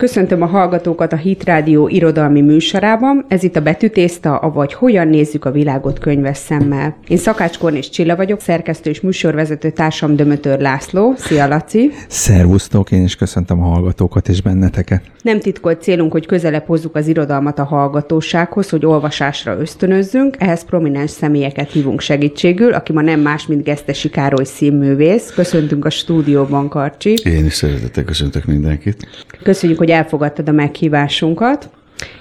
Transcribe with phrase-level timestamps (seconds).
[0.00, 3.24] Köszöntöm a hallgatókat a Hit Rádió irodalmi műsorában.
[3.28, 6.96] Ez itt a Betűtészta, avagy Hogyan nézzük a világot könyves szemmel.
[7.08, 11.14] Én Szakács Kornész Csilla vagyok, szerkesztő és műsorvezető társam Dömötör László.
[11.16, 11.90] Szia, Laci!
[12.08, 15.02] Szervusztok, én is köszöntöm a hallgatókat és benneteket.
[15.22, 20.36] Nem titkolt célunk, hogy közelebb hozzuk az irodalmat a hallgatósághoz, hogy olvasásra ösztönözzünk.
[20.38, 25.32] Ehhez prominens személyeket hívunk segítségül, aki ma nem más, mint Gesztesi Károly színművész.
[25.34, 27.18] Köszöntünk a stúdióban, Karcsi.
[27.24, 29.06] Én is szeretettel köszöntök mindenkit.
[29.42, 31.70] Köszönjük, hogy elfogadtad a meghívásunkat.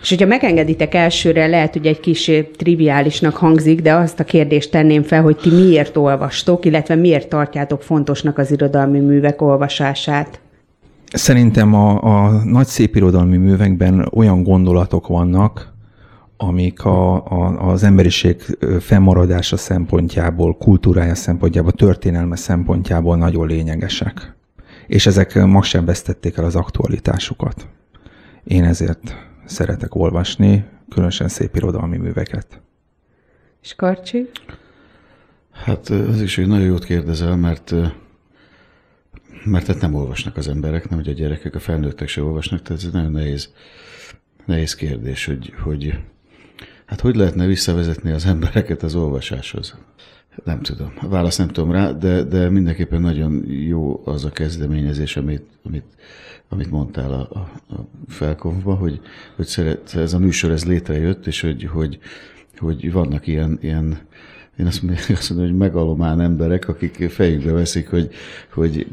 [0.02, 5.04] És hogyha megengeditek elsőre, lehet, hogy egy kis triviálisnak hangzik, de azt a kérdést tenném
[5.04, 10.40] fel, hogy ti miért olvastok, illetve miért tartjátok fontosnak az irodalmi művek olvasását?
[11.14, 15.74] Szerintem a, a nagy szép irodalmi művekben olyan gondolatok vannak,
[16.38, 18.42] amik a, a, az emberiség
[18.80, 24.38] fennmaradása szempontjából, kultúrája szempontjából, történelme szempontjából nagyon lényegesek.
[24.90, 27.68] És ezek ma sem vesztették el az aktualitásukat.
[28.44, 29.16] Én ezért
[29.46, 32.62] szeretek olvasni, különösen szép irodalmi műveket.
[33.62, 34.30] És Karcsi?
[35.52, 37.74] Hát ez is egy nagyon jót kérdezel, mert
[39.44, 42.84] mert hát nem olvasnak az emberek, nem, hogy a gyerekek, a felnőttek se olvasnak, tehát
[42.84, 43.54] ez nagyon nehéz,
[44.46, 46.00] nehéz kérdés, hogy, hogy
[46.86, 49.78] hát hogy lehetne visszavezetni az embereket az olvasáshoz.
[50.44, 55.18] Nem tudom, a választ nem tudom rá, de, de mindenképpen nagyon jó az a kezdeményezés,
[55.18, 55.86] amit, amit,
[56.50, 59.00] amit mondtál a, a, a felkonfba, hogy,
[59.36, 62.00] hogy szeret, ez a műsor ez létrejött, és hogy, hogy,
[62.58, 63.98] hogy vannak ilyen, ilyen
[64.60, 64.66] én
[65.10, 68.10] azt mondom, hogy megalomán emberek, akik fejükbe veszik, hogy,
[68.54, 68.88] hogy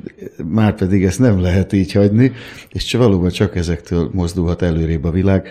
[0.45, 2.33] már pedig ezt nem lehet így hagyni,
[2.69, 5.49] és valóban csak ezektől mozdulhat előrébb a világ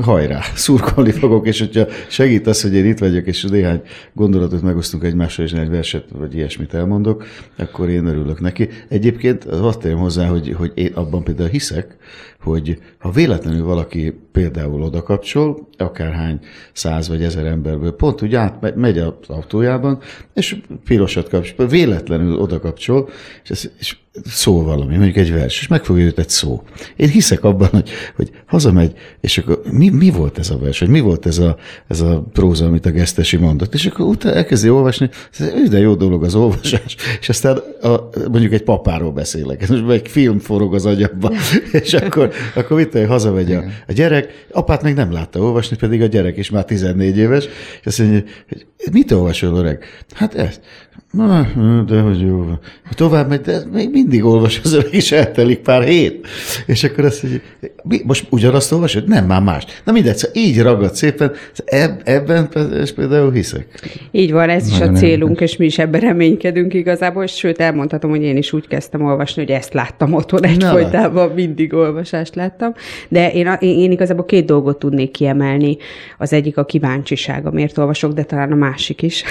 [0.00, 5.04] hajrá, szurkolni fogok, és hogyha segít az, hogy én itt vagyok, és néhány gondolatot megosztunk
[5.04, 7.24] egymással, és egy verset, vagy ilyesmit elmondok,
[7.56, 8.68] akkor én örülök neki.
[8.88, 11.96] Egyébként azt térem hozzá, hogy, hogy én abban például hiszek,
[12.42, 16.40] hogy ha véletlenül valaki például oda kapcsol, akárhány
[16.72, 19.98] száz vagy ezer emberből, pont úgy át megy az autójában,
[20.34, 23.08] és pirosat kapcsol, véletlenül oda kapcsol,
[23.42, 26.62] és, ez, és szól valami, mondjuk egy vers, és megfogja őt egy szó.
[26.96, 30.88] Én hiszek abban, hogy, hogy hazamegy, és akkor mi, mi volt ez a vers, vagy
[30.88, 31.56] mi volt ez a,
[31.88, 35.94] ez a próza, amit a gesztesi mondott, és akkor utána elkezdi olvasni, ez de jó
[35.94, 40.86] dolog az olvasás, és aztán a, mondjuk egy papáról beszélek, most egy film forog az
[40.86, 41.32] agyamba,
[41.72, 46.02] és akkor, akkor mit hogy hazamegy a, a gyerek, apát még nem látta olvasni, pedig
[46.02, 47.44] a gyerek is már 14 éves,
[47.80, 49.84] és azt mondja, hogy mit olvasol, öreg?
[50.14, 50.60] Hát ezt.
[51.12, 51.46] Na,
[51.86, 52.44] de hogy jó.
[52.94, 56.26] Tovább megy, de még mindig olvas az öreg, és eltelik pár hét.
[56.66, 57.40] És akkor azt mondja,
[58.04, 59.08] most ugyanazt olvasod?
[59.08, 59.64] Nem, már más.
[59.84, 61.32] Na mindegy, szóval így ragad szépen,
[62.04, 62.48] ebben
[62.94, 63.66] például hiszek.
[64.10, 68.10] Így van, ez is a célunk, és mi is ebben reménykedünk igazából, és sőt elmondhatom,
[68.10, 72.72] hogy én is úgy kezdtem olvasni, hogy ezt láttam otthon egyfolytában, mindig olvasást láttam.
[73.08, 75.76] De én, én igazából két dolgot tudnék kiemelni.
[76.18, 79.24] Az egyik a kíváncsisága, miért olvasok, de talán a másik is.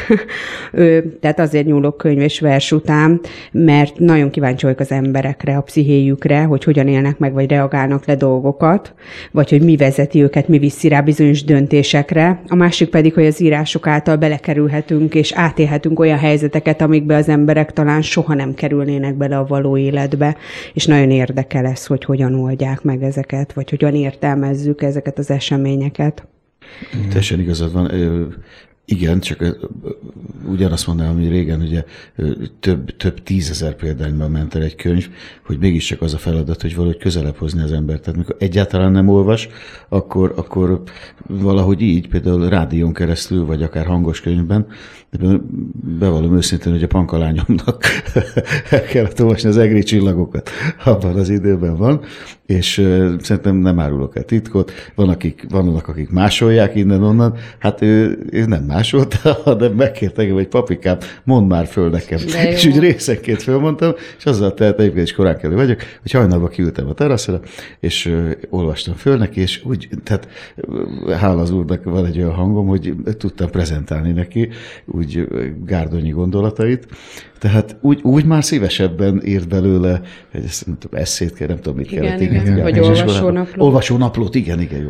[1.21, 3.21] Tehát azért nyúlok könyv és vers után,
[3.51, 8.15] mert nagyon kíváncsi vagyok az emberekre, a pszichéjükre, hogy hogyan élnek meg, vagy reagálnak le
[8.15, 8.93] dolgokat,
[9.31, 12.41] vagy hogy mi vezeti őket, mi viszi rá bizonyos döntésekre.
[12.47, 17.73] A másik pedig, hogy az írások által belekerülhetünk, és átélhetünk olyan helyzeteket, amikbe az emberek
[17.73, 20.35] talán soha nem kerülnének bele a való életbe,
[20.73, 26.27] és nagyon érdekel ez, hogy hogyan oldják meg ezeket, vagy hogyan értelmezzük ezeket az eseményeket.
[27.07, 27.91] Teljesen igazad van.
[28.91, 29.57] Igen, csak
[30.45, 31.83] ugyanazt mondanám, hogy régen ugye
[32.59, 35.09] több, több tízezer példányban ment el egy könyv,
[35.45, 38.01] hogy mégiscsak az a feladat, hogy valahogy közelebb hozni az embert.
[38.01, 39.49] Tehát mikor egyáltalán nem olvas,
[39.89, 40.81] akkor, akkor
[41.27, 44.67] valahogy így, például rádión keresztül, vagy akár hangos könyvben,
[45.99, 47.85] bevallom őszintén, hogy a pankalányomnak
[48.69, 50.49] el kellett olvasni az egri csillagokat.
[50.85, 52.01] Abban az időben van,
[52.45, 52.73] és
[53.19, 54.71] szerintem nem árulok el titkot.
[54.95, 57.35] Van, akik, vannak, akik másolják innen-onnan.
[57.59, 58.80] Hát ő, ő nem másolt,
[59.43, 62.19] hanem megkért engem, hogy papikám, mondd már föl nekem.
[62.49, 66.87] És úgy részenként fölmondtam, és azzal telt egyébként is korán kelő vagyok, hogy hajnalban kiültem
[66.87, 67.39] a teraszra,
[67.79, 70.27] és ö, olvastam föl neki, és úgy, tehát
[71.19, 74.49] hála az úrnak van egy olyan hangom, hogy tudtam prezentálni neki
[74.85, 75.27] úgy
[75.65, 76.87] gárdonyi gondolatait,
[77.41, 80.01] tehát úgy, úgy már szívesebben írt belőle,
[80.31, 83.65] hogy ezt nem tudom, eszét kell, nem tudom, mit igen, kellett igen, igen, vagy olvasónaplót.
[83.65, 84.89] Olvasónaplót, igen, igen, jó.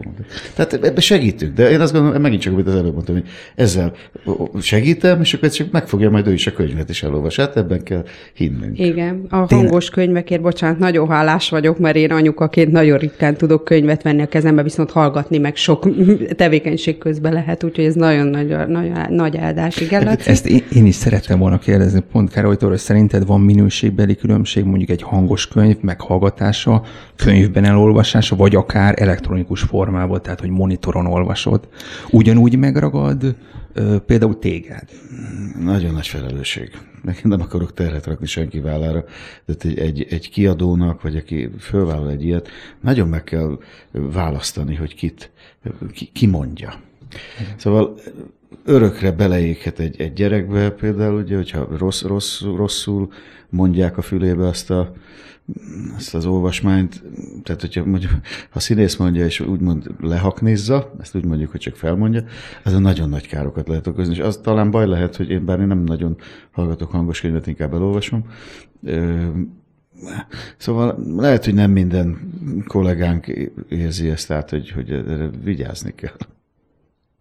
[0.55, 3.75] Tehát ebbe segítünk, de én azt gondolom, megint csak, amit az előbb mondtam, hogy ez
[3.81, 3.93] ezzel
[4.61, 7.35] segítem, és akkor csak megfogja majd ő is a könyvet is elolvas.
[7.35, 8.79] Hát ebben kell hinnünk.
[8.79, 14.03] Igen, a hangos könyvekért, bocsánat, nagyon hálás vagyok, mert én anyukaként nagyon ritkán tudok könyvet
[14.03, 15.87] venni a kezembe, viszont hallgatni meg sok
[16.35, 19.77] tevékenység közben lehet, úgyhogy ez nagyon nagy, nagy, nagy áldás.
[19.77, 24.15] Igen, hát, ezt én, én is szerettem volna kérdezni, pont Károlytól, hogy szerinted van minőségbeli
[24.15, 26.83] különbség mondjuk egy hangos könyv meghallgatása,
[27.15, 31.67] könyvben elolvasása, vagy akár elektronikus formában, tehát hogy monitoron olvasod.
[32.09, 33.35] Ugyanúgy megragad
[34.05, 34.89] például téged?
[35.59, 36.77] Nagyon nagy felelősség.
[37.03, 39.05] Meg nem akarok terhet rakni senki vállára,
[39.45, 42.49] de egy, egy kiadónak, vagy aki fölvállal egy ilyet,
[42.81, 43.57] nagyon meg kell
[43.91, 45.31] választani, hogy kit,
[45.91, 46.73] ki, ki mondja.
[47.55, 47.99] Szóval
[48.65, 53.11] örökre beleéghet egy, egy gyerekbe például, ugye, hogyha rossz, rossz, rosszul
[53.49, 54.93] mondják a fülébe azt a
[55.97, 57.03] ezt az olvasmányt,
[57.43, 58.11] tehát hogyha mondjuk,
[58.49, 62.23] ha színész mondja, és úgymond lehaknézza, ezt úgy mondjuk, hogy csak felmondja,
[62.63, 65.59] az a nagyon nagy károkat lehet okozni, és az talán baj lehet, hogy én bár
[65.59, 66.17] én nem nagyon
[66.51, 68.25] hallgatok hangos könyvet, inkább elolvasom,
[70.57, 72.31] Szóval lehet, hogy nem minden
[72.67, 73.27] kollégánk
[73.69, 75.03] érzi ezt tehát hogy, hogy
[75.43, 76.17] vigyázni kell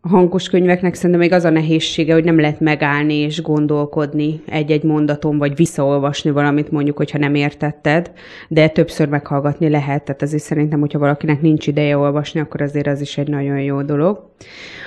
[0.01, 5.39] hangos könyveknek szerintem még az a nehézsége, hogy nem lehet megállni és gondolkodni egy-egy mondaton,
[5.39, 8.11] vagy visszaolvasni valamit mondjuk, hogyha nem értetted,
[8.49, 10.05] de többször meghallgatni lehet.
[10.05, 13.83] Tehát azért szerintem, hogyha valakinek nincs ideje olvasni, akkor azért az is egy nagyon jó
[13.83, 14.29] dolog.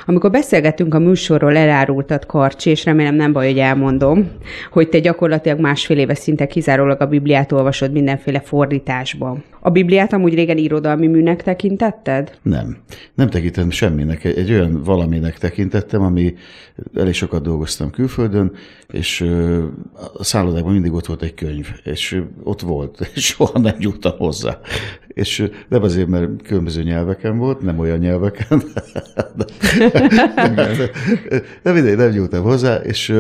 [0.06, 4.32] Amikor beszélgetünk a műsorról, elárultad Karcsi, és remélem nem baj, hogy elmondom,
[4.72, 9.44] hogy te gyakorlatilag másfél éve szinte kizárólag a Bibliát olvasod mindenféle fordításban.
[9.60, 12.38] A Bibliát amúgy régen irodalmi műnek tekintetted?
[12.42, 12.78] Nem.
[13.14, 14.24] Nem tekintem semminek.
[14.24, 16.36] Egy olyan valaminek tekintettem, ami
[16.96, 18.52] elég sokat dolgoztam külföldön,
[18.88, 19.22] és
[20.14, 24.60] a szállodában mindig ott volt egy könyv, és ott volt, és soha nem jutottam hozzá.
[25.08, 28.64] És nem azért, mert különböző nyelveken volt, nem olyan nyelveken,
[29.38, 29.46] de,
[31.64, 33.14] de mindegy, nem nyúltam hozzá, és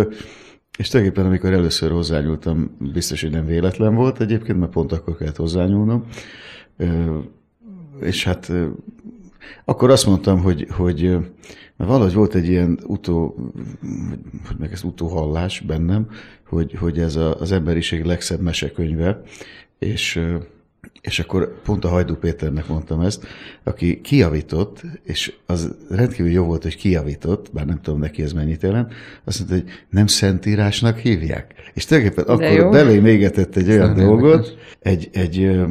[0.77, 5.35] és tulajdonképpen, amikor először hozzányúltam, biztos, hogy nem véletlen volt egyébként, mert pont akkor kellett
[5.35, 6.05] hozzányúlnom.
[7.99, 8.51] És hát
[9.65, 11.17] akkor azt mondtam, hogy, hogy
[11.85, 13.35] valahogy volt egy ilyen utó,
[14.57, 16.07] meg ez utóhallás bennem,
[16.47, 19.21] hogy, hogy ez a, az emberiség legszebb mesekönyve,
[19.79, 20.19] és
[21.01, 23.25] és akkor pont a Hajdú Péternek mondtam ezt,
[23.63, 28.61] aki kiavított, és az rendkívül jó volt, hogy kiavított, bár nem tudom neki ez mennyit
[28.61, 28.93] jelent,
[29.23, 31.53] azt mondta, hogy nem szentírásnak hívják.
[31.73, 35.61] És tulajdonképpen De akkor belém égetett egy olyan Szerintem dolgot, egy, egy,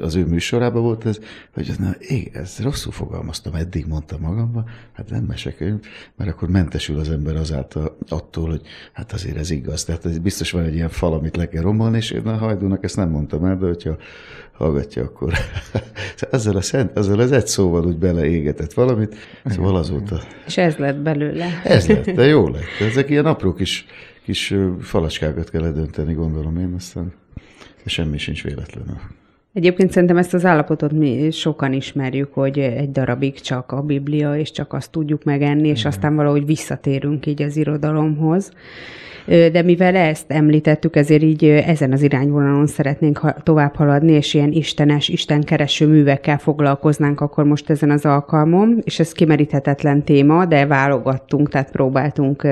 [0.00, 1.18] az ő műsorában volt ez,
[1.54, 5.80] hogy na, ég, ez rosszul fogalmaztam, eddig mondtam magamban, hát nem mesekönyv,
[6.16, 8.60] mert akkor mentesül az ember azáltal attól, hogy
[8.92, 9.84] hát azért ez igaz.
[9.84, 12.96] Tehát biztos van egy ilyen fal, amit le kell rombolni, és én a hajdúnak ezt
[12.96, 13.96] nem mondtam el, de hogyha
[14.52, 15.32] hallgatja, akkor
[16.30, 20.20] ezzel a szent, ezzel az egy szóval úgy beleégetett valamit, szóval azóta.
[20.46, 21.60] És ez lett belőle.
[21.64, 22.80] Ez lett, de jó lett.
[22.80, 23.86] Ezek ilyen apró kis,
[24.24, 27.12] kis falacskákat kell dönteni, gondolom én, aztán
[27.84, 29.00] semmi sincs véletlenül.
[29.56, 34.50] Egyébként szerintem ezt az állapotot mi sokan ismerjük, hogy egy darabig csak a Biblia, és
[34.50, 38.52] csak azt tudjuk megenni, és aztán valahogy visszatérünk így az irodalomhoz
[39.26, 45.08] de mivel ezt említettük, ezért így ezen az irányvonalon szeretnénk tovább haladni, és ilyen istenes,
[45.08, 51.70] istenkereső művekkel foglalkoznánk akkor most ezen az alkalmon, és ez kimeríthetetlen téma, de válogattunk, tehát
[51.70, 52.46] próbáltunk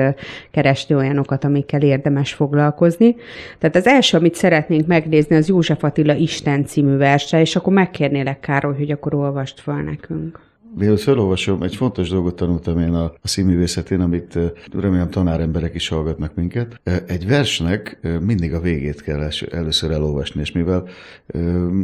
[0.51, 3.15] keresni olyanokat, amikkel érdemes foglalkozni.
[3.59, 8.39] Tehát az első, amit szeretnénk megnézni, az József Attila Isten című verse, és akkor megkérnélek,
[8.39, 10.39] Károly, hogy akkor olvast fel nekünk.
[10.77, 14.39] Mielőtt felolvasom, egy fontos dolgot tanultam én a, a színművészetén, amit
[14.73, 16.81] remélem tanáremberek is hallgatnak minket.
[17.07, 20.87] Egy versnek mindig a végét kell először elolvasni, és mivel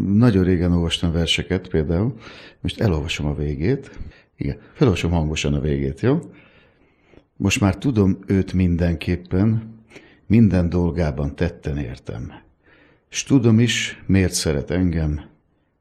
[0.08, 2.14] nagyon régen olvastam verseket például,
[2.62, 3.92] most elolvasom a végét.
[4.38, 6.20] Igen, felolvasom hangosan a végét, jó?
[7.38, 9.76] Most már tudom őt mindenképpen,
[10.28, 12.32] minden dolgában tetten értem.
[13.12, 15.22] S tudom is, miért szeret engem,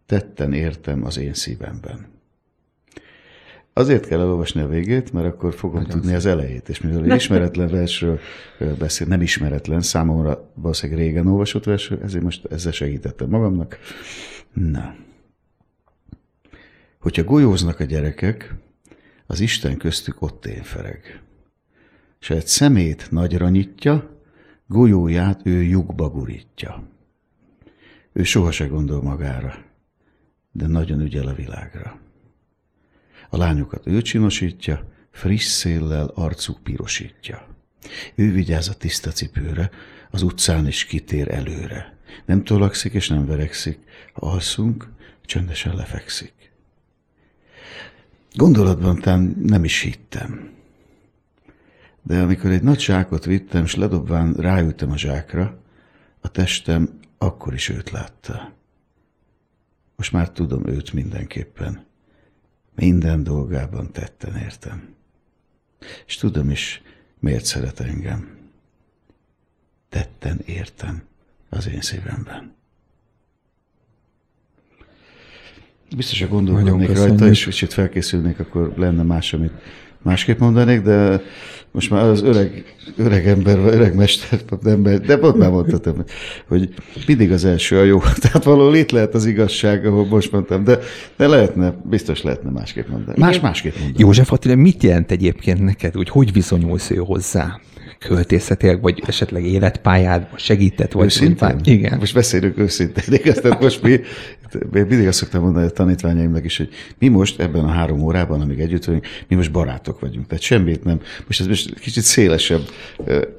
[0.07, 2.07] tetten értem az én szívemben.
[3.73, 6.21] Azért kell elolvasni a végét, mert akkor fogom Nagyon tudni szépen.
[6.21, 8.19] az elejét, és mivel ismeretlen versről
[8.79, 13.79] beszél, nem ismeretlen, számomra valószínűleg régen olvasott versről, ezért most ezzel segítettem magamnak.
[14.53, 14.95] Na.
[17.01, 18.55] Hogyha golyóznak a gyerekek,
[19.27, 21.23] az Isten köztük ott én fereg.
[22.21, 24.21] És egy szemét nagyra nyitja,
[24.67, 26.90] golyóját ő lyukba gurítja.
[28.13, 29.55] Ő soha gondol magára,
[30.53, 32.01] de nagyon ügyel a világra.
[33.31, 37.47] A lányokat ő csinosítja, friss széllel arcuk pirosítja.
[38.15, 39.71] Ő vigyáz a tiszta cipőre,
[40.11, 41.97] az utcán is kitér előre.
[42.27, 43.79] Nem tolakszik és nem verekszik,
[44.13, 44.89] ha alszunk,
[45.25, 46.53] csöndesen lefekszik.
[48.35, 50.51] Gondolatban tán nem is hittem.
[52.03, 55.59] de amikor egy nagy zsákot vittem, és ledobván ráültem a zsákra,
[56.21, 58.53] a testem akkor is őt látta.
[59.97, 61.85] Most már tudom őt mindenképpen.
[62.75, 64.95] Minden dolgában tetten értem.
[66.07, 66.83] És tudom is,
[67.19, 68.39] miért szeret engem.
[69.89, 71.03] Tetten értem
[71.49, 72.55] az én szívemben.
[75.97, 79.53] Biztos, hogy gondolkodnék rajta, és kicsit felkészülnék, akkor lenne más, amit
[80.03, 81.23] másképp mondanék, de
[81.73, 82.65] most már az öreg,
[82.97, 86.05] öreg ember, öreg mester, ember, de pont már mondhatom,
[86.49, 86.69] hogy
[87.07, 87.99] mindig az első a jó.
[88.23, 90.79] Tehát valahol itt lehet az igazság, ahol most mondtam, de,
[91.17, 93.19] de lehetne, biztos lehetne másképp mondani.
[93.19, 93.99] Más másképp mondani.
[93.99, 97.61] József Attila, mit jelent egyébként neked, hogy hogy viszonyulsz ő hozzá?
[97.99, 100.93] Költészetileg, vagy esetleg életpályád segített?
[100.93, 101.61] Vagy őszintén?
[101.65, 101.99] Igen.
[101.99, 103.05] Most beszélünk őszintén.
[103.25, 103.91] Igaz, most mi,
[104.75, 106.69] én mindig azt szoktam mondani a tanítványaimnak is, hogy
[106.99, 110.27] mi most ebben a három órában, amíg együtt vagyunk, mi most barátok vagyunk.
[110.27, 111.01] Tehát semmit nem.
[111.27, 112.63] Most ez most kicsit szélesebb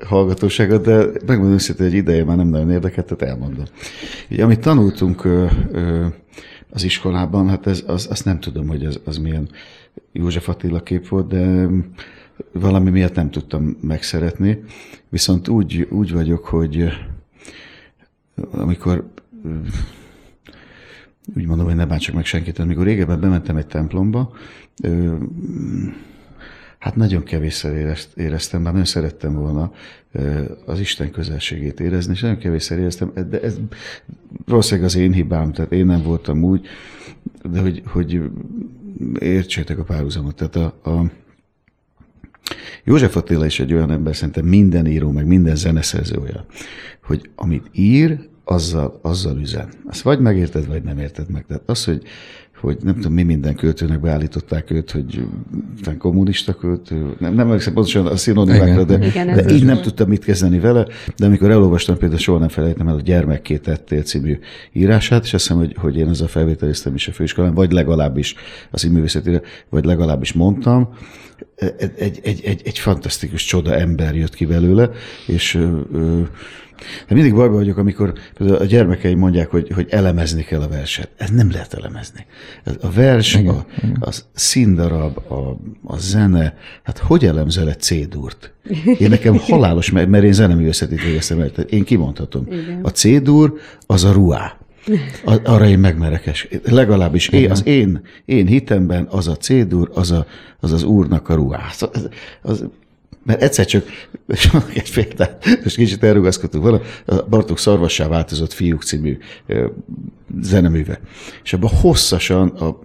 [0.05, 3.65] hallgatóságot, de megmondom őszintén, hogy ideje már nem nagyon érdekelt, tehát elmondom.
[4.29, 5.27] Ugye, amit tanultunk
[6.69, 9.49] az iskolában, hát ez, az, azt nem tudom, hogy az, az milyen
[10.11, 11.67] József Attila kép volt, de
[12.51, 14.63] valami miatt nem tudtam megszeretni,
[15.09, 16.89] viszont úgy, úgy vagyok, hogy
[18.51, 19.09] amikor
[21.35, 24.33] úgy mondom, hogy ne bántsak meg senkit, amikor régebben bementem egy templomba,
[26.79, 29.71] hát nagyon kevésszer éreztem, bár nagyon szerettem volna
[30.65, 33.59] az Isten közelségét érezni, és nagyon kevésszer éreztem, de ez
[34.45, 36.67] valószínűleg az én hibám, tehát én nem voltam úgy,
[37.51, 38.21] de hogy, hogy
[39.19, 40.35] értsétek a párhuzamot.
[40.35, 41.11] Tehát a, a
[42.83, 46.45] József Attila is egy olyan ember, szerintem minden író, meg minden zeneszerző olyan,
[47.03, 49.69] hogy amit ír, azzal, azzal üzen.
[49.85, 51.45] Azt vagy megérted, vagy nem érted meg.
[51.45, 52.03] Tehát az, hogy,
[52.61, 55.23] hogy nem tudom, mi minden költőnek beállították őt, hogy
[55.97, 60.23] kommunista költő, nem, nem emlékszem pontosan a szinonimákra, de, Igen, de így nem tudtam mit
[60.23, 60.87] kezdeni vele,
[61.17, 64.39] de amikor elolvastam, például soha nem felejtem el a Gyermekké tettél című
[64.71, 68.35] írását, és azt hiszem, hogy, hogy én ezzel felvételiztem is a főiskolán, vagy legalábbis
[68.71, 70.89] az színművészetére, vagy legalábbis mondtam,
[71.55, 74.89] egy, egy, egy, egy, egy fantasztikus csoda ember jött ki belőle,
[75.27, 75.59] és
[77.07, 81.09] de mindig bajban vagyok, amikor a gyermekeim mondják, hogy, hogy elemezni kell a verset.
[81.17, 82.25] Ez nem lehet elemezni.
[82.81, 83.97] A vers, igen, a, igen.
[83.99, 88.53] a színdarab, a, a zene, hát hogy elemzel egy C-durt?
[88.97, 92.45] Én nekem halálos, mert, én zeneművészetét végeztem, mert én kimondhatom.
[92.47, 92.79] Igen.
[92.83, 93.53] A C-dur
[93.87, 94.55] az a ruá.
[95.43, 96.47] Arra én megmerekes.
[96.63, 100.25] Legalábbis én, az én, én hitemben az a C-dur, az, a,
[100.59, 101.65] az az úrnak a ruá.
[101.69, 101.89] Az,
[102.41, 102.65] az,
[103.23, 103.85] mert egyszer csak,
[104.27, 109.17] és mondok egy példát, most kicsit elrugaszkodtunk volna, a Bartók Szarvassá változott fiúk című
[110.41, 110.99] zeneműve.
[111.43, 112.79] És abban hosszasan a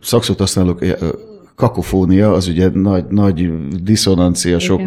[0.00, 0.84] szakszót használok,
[1.54, 3.50] kakofónia, az ugye nagy, nagy
[3.82, 4.80] diszonancia, sok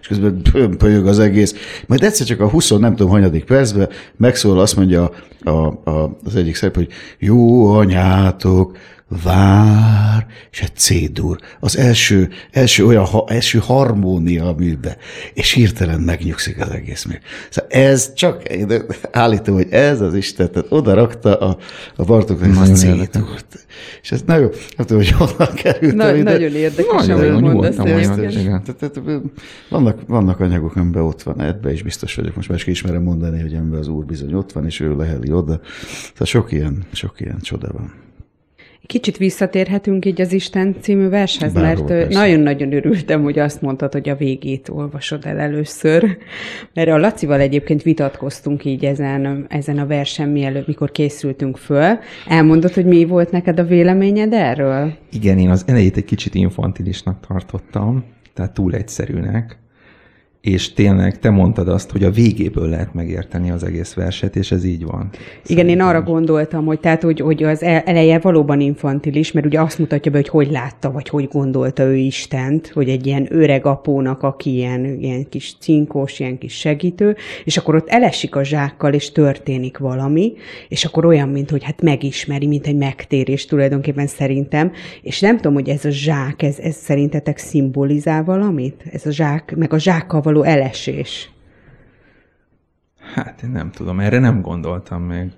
[0.00, 1.54] és közben pömpölyög az egész.
[1.86, 5.10] Majd egyszer csak a 20 nem tudom hanyadik percben megszól, azt mondja
[5.40, 8.76] a, a, az egyik szerep, hogy jó anyátok,
[9.22, 11.38] vár, és egy cédur.
[11.60, 14.96] Az első, első olyan, ha, első harmónia a műbe,
[15.34, 17.14] és hirtelen megnyugszik az egész mű.
[17.50, 21.56] Szóval ez csak, én állítom, hogy ez az Isten, tehát oda rakta a,
[21.96, 23.66] a Bartóknak a cédurt.
[24.02, 26.32] És ez nagyon, nem tudom, hogy honnan került Na, ide.
[26.32, 27.76] Nagyon érdekes, amit mondasz.
[29.68, 33.40] Vannak, vannak anyagok, amiben ott van, ebbe is biztos vagyok, most már is ismerem mondani,
[33.40, 35.60] hogy amiben az úr bizony ott van, és ő leheli oda.
[36.00, 38.01] Tehát sok ilyen, sok ilyen csoda van.
[38.92, 44.08] Kicsit visszatérhetünk így az Isten című vershez, Bárhol, mert nagyon-nagyon örültem, hogy azt mondtad, hogy
[44.08, 46.16] a végét olvasod el először.
[46.74, 51.98] Mert a Lacival egyébként vitatkoztunk így ezen, ezen a versen, mielőtt, mikor készültünk föl.
[52.28, 54.92] Elmondod, hogy mi volt neked a véleményed erről?
[55.12, 59.58] Igen, én az elejét egy kicsit infantilisnak tartottam, tehát túl egyszerűnek
[60.42, 64.64] és tényleg te mondtad azt, hogy a végéből lehet megérteni az egész verset, és ez
[64.64, 65.08] így van.
[65.12, 65.68] Igen, Szerintem.
[65.68, 70.10] én arra gondoltam, hogy tehát, hogy, hogy az eleje valóban infantilis, mert ugye azt mutatja
[70.10, 74.54] be, hogy hogy látta, vagy hogy gondolta ő Istent, hogy egy ilyen öreg apónak, aki
[74.54, 79.78] ilyen, ilyen kis cinkós, ilyen kis segítő, és akkor ott elesik a zsákkal, és történik
[79.78, 80.32] valami,
[80.68, 84.72] és akkor olyan, mint hogy hát megismeri, mint egy megtérés tulajdonképpen szerintem,
[85.02, 88.84] és nem tudom, hogy ez a zsák, ez, ez szerintetek szimbolizál valamit?
[88.92, 91.30] Ez a zsák, meg a zsákkal való elesés?
[93.14, 95.30] Hát én nem tudom, erre nem gondoltam még.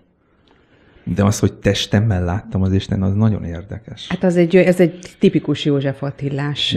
[1.05, 4.07] De az, hogy testemben láttam az Isten, az nagyon érdekes.
[4.09, 6.77] Hát az egy, ez egy tipikus József Attillás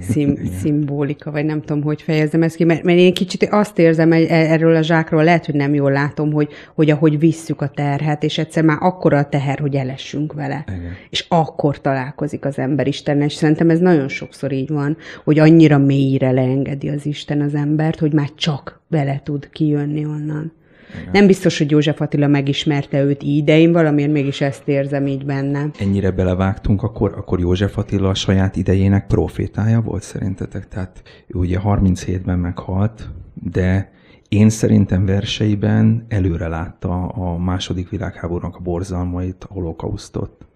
[0.00, 4.12] szim, szimbolika, vagy nem tudom, hogy fejezem ezt ki, mert, mert én kicsit azt érzem
[4.12, 8.22] e- erről a zsákról, lehet, hogy nem jól látom, hogy, hogy ahogy visszük a terhet,
[8.22, 10.64] és egyszer már akkora a teher, hogy elessünk vele.
[10.66, 10.92] Igen.
[11.10, 15.78] És akkor találkozik az ember Istennel, és szerintem ez nagyon sokszor így van, hogy annyira
[15.78, 20.52] mélyre leengedi az Isten az embert, hogy már csak bele tud kijönni onnan.
[21.00, 21.08] Igen.
[21.12, 25.24] Nem biztos, hogy József Attila megismerte őt így, de én valamiért mégis ezt érzem így
[25.24, 25.70] benne.
[25.78, 30.68] Ennyire belevágtunk, akkor, akkor József Attila a saját idejének profétája volt szerintetek?
[30.68, 33.92] Tehát ő ugye 37-ben meghalt, de
[34.28, 40.46] én szerintem verseiben előre látta a második világháborúnak a borzalmait, a holokausztot.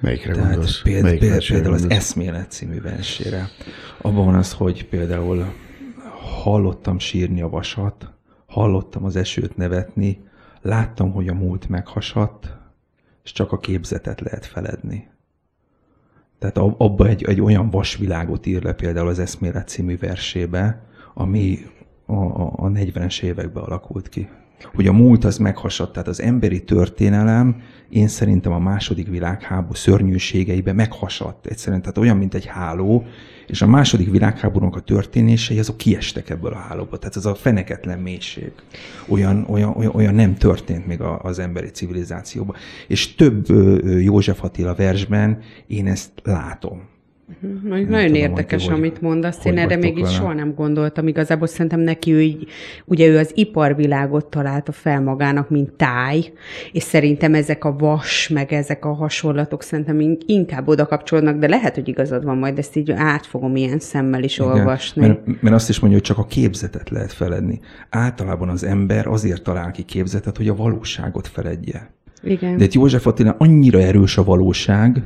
[0.00, 0.82] Melyikre Tehát gondolsz?
[0.82, 3.48] Például, Melyik például, például az Eszmélet című versére.
[4.00, 5.52] Abban van az, hogy például
[6.42, 8.12] hallottam sírni a vasat,
[8.50, 10.24] Hallottam az esőt nevetni,
[10.62, 12.56] láttam, hogy a múlt meghasadt,
[13.22, 15.08] és csak a képzetet lehet feledni.
[16.38, 20.82] Tehát abba egy, egy olyan vasvilágot ír le például az Eszmélet című versébe,
[21.14, 21.58] ami
[22.06, 24.28] a, a, a 40-es években alakult ki.
[24.74, 30.72] Hogy a múlt az meghasadt, tehát az emberi történelem én szerintem a második világháború szörnyűségeibe
[30.72, 33.06] meghasadt egyszerűen, tehát olyan, mint egy háló,
[33.46, 36.98] és a második világháborúnak a történései azok kiestek ebből a hálóba.
[36.98, 38.52] Tehát ez a feneketlen mélység.
[39.08, 42.56] Olyan, olyan, olyan, olyan nem történt még az emberi civilizációban.
[42.86, 43.46] És több
[43.84, 46.82] József Attila versben én ezt látom.
[47.42, 47.70] Uh-huh.
[47.70, 49.44] Nagyon tudom, érdekes, hogy, amit mondasz.
[49.44, 51.08] Én erre még így soha nem gondoltam.
[51.08, 52.48] Igazából szerintem neki ő így,
[52.84, 56.32] ugye ő az iparvilágot találta fel magának, mint táj,
[56.72, 61.74] és szerintem ezek a vas, meg ezek a hasonlatok szerintem inkább oda kapcsolódnak, de lehet,
[61.74, 65.06] hogy igazad van, majd ezt így át fogom ilyen szemmel is Igen, olvasni.
[65.06, 67.60] Mert, mert azt is mondja, hogy csak a képzetet lehet feledni.
[67.90, 71.94] Általában az ember azért talál ki képzetet, hogy a valóságot feledje.
[72.22, 72.56] Igen.
[72.56, 75.02] De itt József Attila annyira erős a valóság,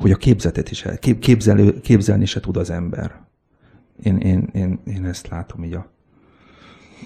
[0.00, 3.20] hogy a képzetet is el, kép, képzelő, képzelni se tud az ember.
[4.02, 5.90] Én, én, én, én ezt látom így a,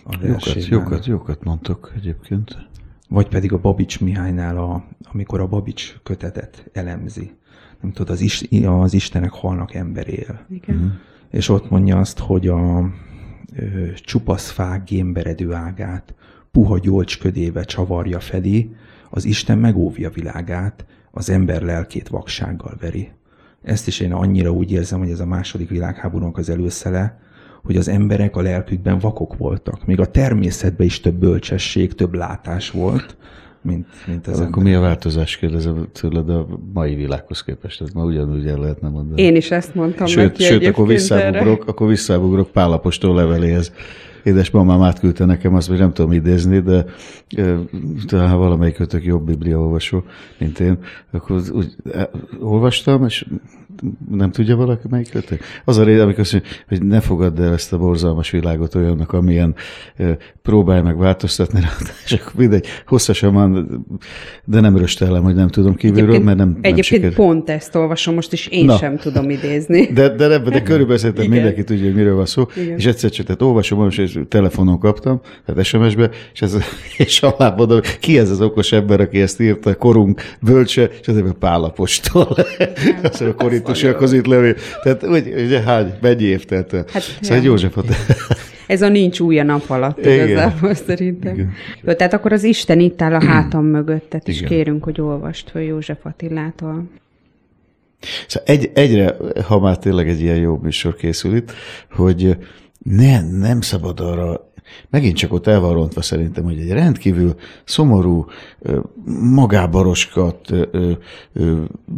[0.05, 2.69] a jókat, jókat, jókat mondtok egyébként.
[3.09, 7.33] Vagy pedig a Babics Mihálynál, a, amikor a Babics kötetet elemzi.
[7.81, 10.47] Nem tudod, az, is, az Istenek halnak emberél.
[10.49, 10.77] Igen.
[10.77, 10.93] Uh-huh.
[11.31, 12.91] És ott mondja azt, hogy a
[13.57, 16.15] ö, csupasz fák gémberedő ágát
[16.51, 18.75] puha gyolcsködébe csavarja fedi,
[19.11, 23.11] az Isten megóvja világát, az ember lelkét vaksággal veri.
[23.63, 27.19] Ezt is én annyira úgy érzem, hogy ez a második világháborúnak az előszele,
[27.63, 29.87] hogy az emberek a lelkükben vakok voltak.
[29.87, 33.17] Még a természetben is több bölcsesség, több látás volt,
[33.63, 37.81] mint, mint az Akkor mi a változás kérdezem tőled a mai világhoz képest?
[37.81, 39.23] Ez ma ugyanúgy el lehetne mondani.
[39.23, 43.73] Én is ezt mondtam sőt, neki Sőt, akkor visszábugrok, akkor visszábugrok Pálapostól leveléhez
[44.25, 46.85] édesmamám átküldte nekem azt, hogy nem tudom idézni, de
[48.07, 50.05] talán ha valamelyik kötök jobb bibliaolvasó,
[50.39, 50.79] mint én,
[51.11, 52.11] akkor úgy e,
[52.41, 53.27] olvastam, és
[54.11, 55.41] nem tudja valaki melyik kötök?
[55.65, 59.13] Az a rész, amikor azt mondja, hogy ne fogadd el ezt a borzalmas világot olyannak,
[59.13, 59.55] amilyen
[60.43, 61.69] próbálj meg változtatni rá,
[62.05, 63.69] és akkor mindegy, hosszasan van,
[64.45, 67.13] de nem röstelem, hogy nem tudom kívülről, egyébként, mert nem, nem Egyébként siker.
[67.15, 68.77] pont ezt olvasom most, és én Na.
[68.77, 69.87] sem tudom idézni.
[69.87, 72.77] De, de, de, de körülbelül szerintem mindenki tudja, hogy miről van szó, Igen.
[72.77, 76.57] és egyszer csak tehát olvasom, és telefonon kaptam, tehát SMS-be, és, ez,
[77.07, 81.17] és alá mondom, ki ez az okos ember, aki ezt írta, korunk bölcse, és ez
[81.17, 82.37] a Pálapostól.
[83.03, 83.35] Azt a
[83.75, 84.55] korintusiakhoz itt levél.
[84.83, 87.43] Tehát úgy, ugye hány, mennyi év telt Hát, szóval ja.
[87.43, 87.77] József
[88.67, 90.29] Ez a nincs új a nap alatt Igen.
[90.29, 91.35] igazából szerintem.
[91.35, 91.53] Igen.
[91.83, 95.51] Jó, tehát akkor az Isten itt áll a hátam mögött, tehát is kérünk, hogy olvast
[95.51, 96.89] föl József Attilától.
[98.27, 101.53] Szóval egy, egyre, ha már tényleg egy ilyen jó műsor készül itt,
[101.91, 102.37] hogy
[102.79, 104.53] ne, nem szabad arra
[104.91, 107.35] megint csak ott el van rontva szerintem, hogy egy rendkívül
[107.65, 108.27] szomorú,
[109.21, 110.51] magábaroskat,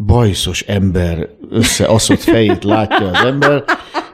[0.06, 3.64] bajszos ember összeaszott fejét látja az ember,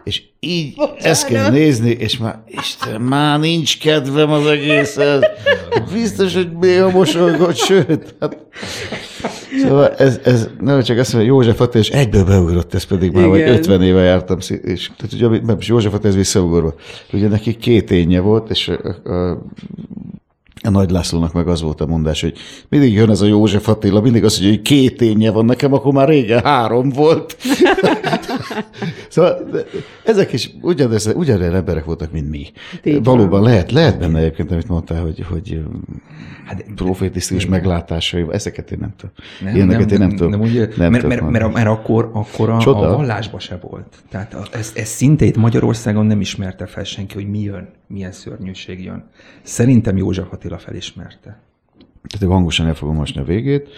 [0.04, 1.04] és így Bocsánat.
[1.04, 5.22] ezt kell nézni, és már, Isten, már nincs kedvem az egészhez.
[5.92, 8.14] Biztos, hogy a mosolygott, sőt.
[8.20, 8.36] Hát,
[9.60, 13.28] szóval ez, ez nem csak azt mondja, József Attila, és egyből beugrott, ez pedig már
[13.28, 16.74] vagy 50 éve jártam, és tehát ugye, mert József Attila ez visszaugorva.
[17.12, 19.30] Ugye neki két énje volt, és a, a,
[20.62, 22.34] a Nagy Lászlónak meg az volt a mondás, hogy
[22.68, 25.92] mindig jön ez a József Attila, mindig azt mondja, hogy két énje van nekem, akkor
[25.92, 27.36] már régen három volt.
[29.08, 29.48] szóval
[30.04, 32.46] ezek is ugyanez, ugyanilyen emberek voltak, mint mi.
[32.84, 33.42] Így Valóban van.
[33.42, 35.62] lehet, lehet benne egyébként, amit mondtál, hogy, hogy
[36.44, 39.14] hát, profétisztikus meglátásai, ezeket én nem tudom.
[39.40, 40.30] Nem, Ilyeneket nem, én nem, tudom.
[40.30, 43.96] Nem, úgy, nem mert, mert, mert, mert, akkor, akkor a, a vallásba se volt.
[44.10, 48.84] Tehát ez, ez szinte itt Magyarországon nem ismerte fel senki, hogy mi jön, milyen szörnyűség
[48.84, 49.04] jön.
[49.42, 51.40] Szerintem József Attila felismerte.
[52.08, 53.68] tehát hangosan el fogom mosni a végét,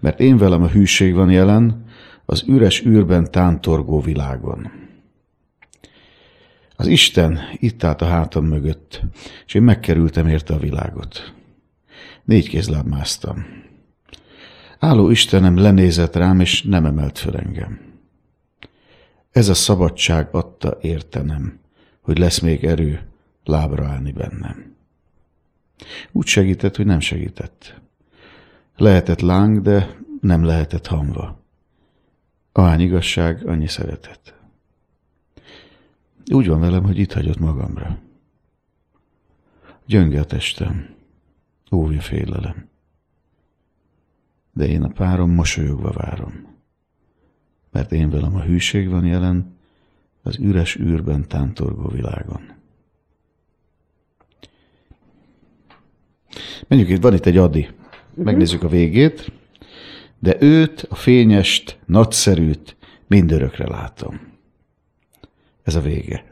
[0.00, 1.84] mert én velem a hűség van jelen
[2.32, 4.70] az üres űrben tántorgó világon.
[6.76, 9.00] Az Isten itt állt a hátam mögött,
[9.46, 11.34] és én megkerültem érte a világot.
[12.24, 13.46] Négy kézláb másztam.
[14.78, 17.80] Álló Istenem lenézett rám, és nem emelt föl engem.
[19.30, 21.60] Ez a szabadság adta értenem,
[22.00, 23.00] hogy lesz még erő
[23.44, 24.76] lábra állni bennem.
[26.12, 27.80] Úgy segített, hogy nem segített.
[28.76, 31.41] Lehetett láng, de nem lehetett hamva.
[32.52, 34.34] Ahány igazság, annyi szeretet.
[36.32, 37.98] Úgy van velem, hogy itt hagyott magamra.
[39.86, 40.94] Gyönge a testem,
[41.72, 42.68] óvja félelem.
[44.52, 46.56] De én a párom mosolyogva várom.
[47.70, 49.56] Mert én velem a hűség van jelen,
[50.22, 52.52] az üres űrben tántorgó világon.
[56.68, 57.68] Menjünk itt, van itt egy Adi.
[58.14, 59.32] Megnézzük a végét.
[60.22, 64.20] De őt, a fényest, nagyszerűt mindörökre látom.
[65.62, 66.24] Ez a vége.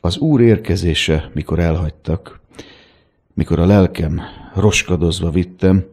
[0.00, 2.40] Az Úr érkezése, mikor elhagytak,
[3.34, 4.20] mikor a lelkem
[4.54, 5.86] roskadozva vittem,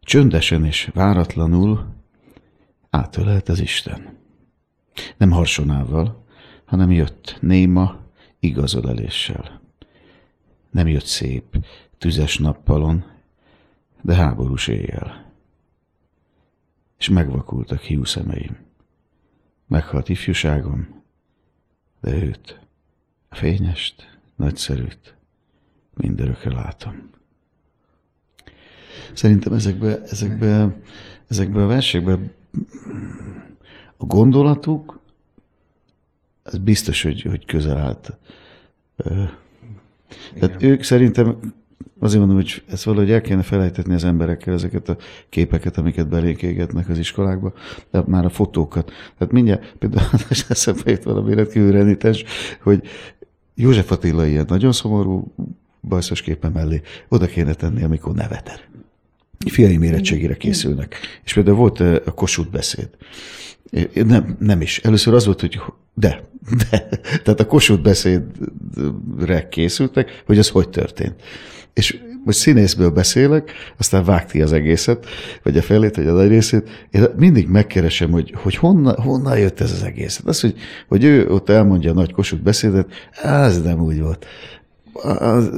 [0.00, 1.94] csöndesen és váratlanul
[2.90, 4.16] átölelt az Isten.
[5.16, 6.24] Nem harsonával,
[6.64, 7.96] hanem jött néma
[8.40, 9.60] igazoleléssel.
[10.70, 11.64] Nem jött szép,
[11.98, 13.18] tüzes nappalon,
[14.02, 15.32] de háborús éjjel.
[16.98, 18.56] És megvakultak hiú szemeim.
[19.66, 21.02] Meghalt ifjúságom,
[22.00, 22.60] de őt,
[23.28, 25.16] a fényest, nagyszerűt,
[25.94, 27.10] mindörökre látom.
[29.12, 30.76] Szerintem ezekbe, ezekbe,
[31.28, 32.18] ezekbe a versekbe
[33.96, 35.00] a gondolatuk,
[36.42, 38.18] ez biztos, hogy, hogy közel állt.
[40.34, 41.54] Tehát ők szerintem
[42.00, 44.96] Azért mondom, hogy ezt valahogy el kéne felejtetni az emberekkel, ezeket a
[45.28, 47.52] képeket, amiket belénk égetnek az iskolákba,
[47.90, 48.92] de már a fotókat.
[49.18, 50.08] Tehát mindjárt, például
[50.48, 52.24] eszembe jut valami rendkívül renitens,
[52.62, 52.82] hogy
[53.54, 55.34] József Attila ilyen nagyon szomorú
[55.80, 58.60] bajszos képe mellé oda kéne tenni, amikor neveter.
[59.46, 60.96] Fiaim érettségére készülnek.
[61.24, 62.88] És például volt a Kossuth beszéd.
[63.92, 64.78] Nem, nem is.
[64.78, 65.60] Először az volt, hogy
[65.94, 66.28] de,
[66.70, 66.88] de.
[67.24, 71.22] Tehát a Kossuth beszédre készültek, hogy az hogy történt.
[71.72, 75.06] És most színészből beszélek, aztán vágti az egészet,
[75.42, 76.86] vagy a felét, vagy a nagy részét.
[76.90, 80.20] Én mindig megkeresem, hogy, hogy honnan, honnan jött ez az egész.
[80.24, 80.54] Az, hogy,
[80.88, 82.86] hogy ő ott elmondja a nagy kosut beszédet,
[83.22, 84.26] az nem úgy volt.
[85.18, 85.50] Az,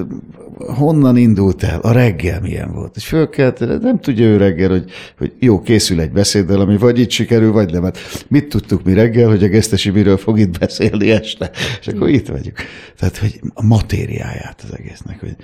[0.56, 1.80] honnan indult el?
[1.80, 2.96] A reggel milyen volt?
[2.96, 7.10] És fölkelt, nem tudja ő reggel, hogy, hogy jó, készül egy beszéddel, ami vagy itt
[7.10, 7.82] sikerül, vagy nem.
[7.82, 7.98] Hát
[8.28, 11.50] mit tudtuk mi reggel, hogy a Gesztesi miről fog itt beszélni este?
[11.80, 12.56] És akkor itt vagyunk.
[12.98, 15.36] Tehát, hogy a matériáját az egésznek, hogy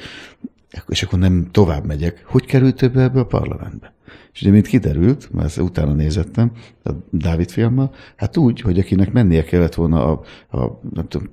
[0.89, 2.23] és akkor nem tovább megyek.
[2.27, 3.95] Hogy került több ebbe a parlamentbe?
[4.39, 6.53] És ugye, mint kiderült, mert ezt utána nézettem,
[6.85, 10.21] a Dávid filmmel, hát úgy, hogy akinek mennie kellett volna a,
[10.59, 11.29] a nem tudom,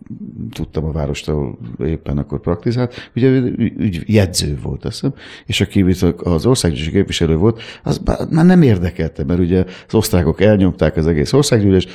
[0.52, 5.14] tudtam a várost, ahol éppen akkor praktizált, ugye ügy, jegyző volt, azt hiszem,
[5.46, 5.86] és aki
[6.18, 11.34] az országgyűlési képviselő volt, az már nem érdekelte, mert ugye az osztrákok elnyomták az egész
[11.34, 11.88] országgyűlés,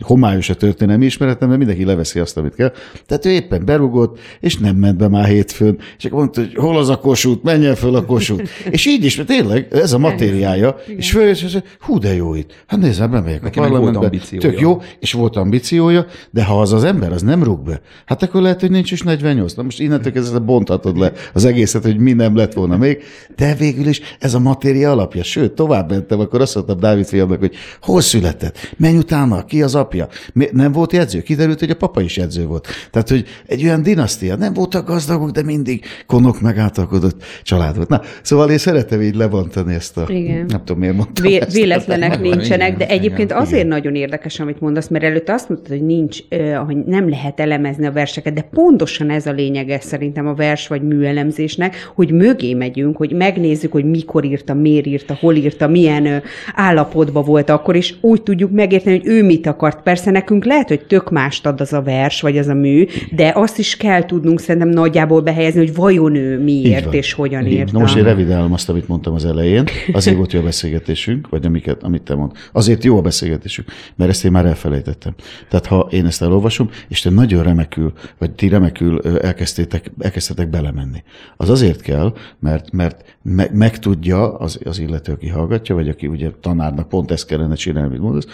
[0.00, 2.72] homályos a történelmi ismeretem, mert mindenki leveszi azt, amit kell.
[3.06, 6.78] Tehát ő éppen berugott, és nem ment be már hétfőn, és akkor mondta, hogy hol
[6.78, 8.48] az a kosút, menjen föl a kosút.
[8.70, 10.98] és így is, mert tényleg ez a matériája, Igen.
[10.98, 12.64] és föl, és hú, de jó itt.
[12.66, 14.10] Hát nézd, bemegyek a parlamentbe.
[14.38, 18.22] Tök jó, és volt ambíciója, de ha az az ember, az nem rúg be, hát
[18.22, 19.54] akkor lehet, hogy nincs is 48.
[19.54, 23.02] Na most innentől kezdve bonthatod le az egészet, hogy mi nem lett volna még,
[23.36, 25.22] de végül is ez a matéria alapja.
[25.22, 29.74] Sőt, tovább mentem, akkor azt mondtam Dávid fiamnak, hogy hol született, menj utána, ki az
[29.74, 30.08] apja.
[30.52, 31.22] Nem volt jegyző?
[31.22, 32.66] Kiderült, hogy a papa is jegyző volt.
[32.90, 37.88] Tehát, hogy egy olyan dinasztia, nem voltak gazdagok, de mindig konok megáltalkodott család volt.
[37.88, 40.05] Na, szóval én szeretem így lebontani ezt a...
[40.08, 40.44] Igen.
[40.48, 43.66] Nem tudom, miért mondtam Vé- ezt Véletlenek nincsenek, de egyébként igen, azért igen.
[43.66, 46.18] nagyon érdekes, amit mondasz, mert előtt azt mondtad, hogy nincs,
[46.66, 50.82] hogy nem lehet elemezni a verseket, de pontosan ez a lényege szerintem a vers vagy
[50.82, 56.22] műelemzésnek, hogy mögé megyünk, hogy megnézzük, hogy mikor írta, miért írta, hol írta, milyen
[56.54, 59.82] állapotban volt akkor, és úgy tudjuk megérteni, hogy ő mit akart.
[59.82, 63.32] Persze nekünk lehet, hogy tök mást ad az a vers, vagy az a mű, de
[63.34, 67.72] azt is kell tudnunk szerintem nagyjából behelyezni, hogy vajon ő miért és hogyan írta.
[67.72, 69.64] Na most én revidálom azt, amit mondtam az elején.
[69.96, 72.32] Azért volt jó a beszélgetésünk, vagy amiket, amit te mond.
[72.52, 75.14] Azért jó a beszélgetésünk, mert ezt én már elfelejtettem.
[75.48, 81.02] Tehát ha én ezt elolvasom, és te nagyon remekül, vagy ti remekül elkezdtétek, elkezdtetek belemenni.
[81.36, 86.30] Az azért kell, mert, mert me, megtudja az, az illető, aki hallgatja, vagy aki ugye
[86.40, 88.26] tanárnak pont ezt kellene csinálni, amit mondasz,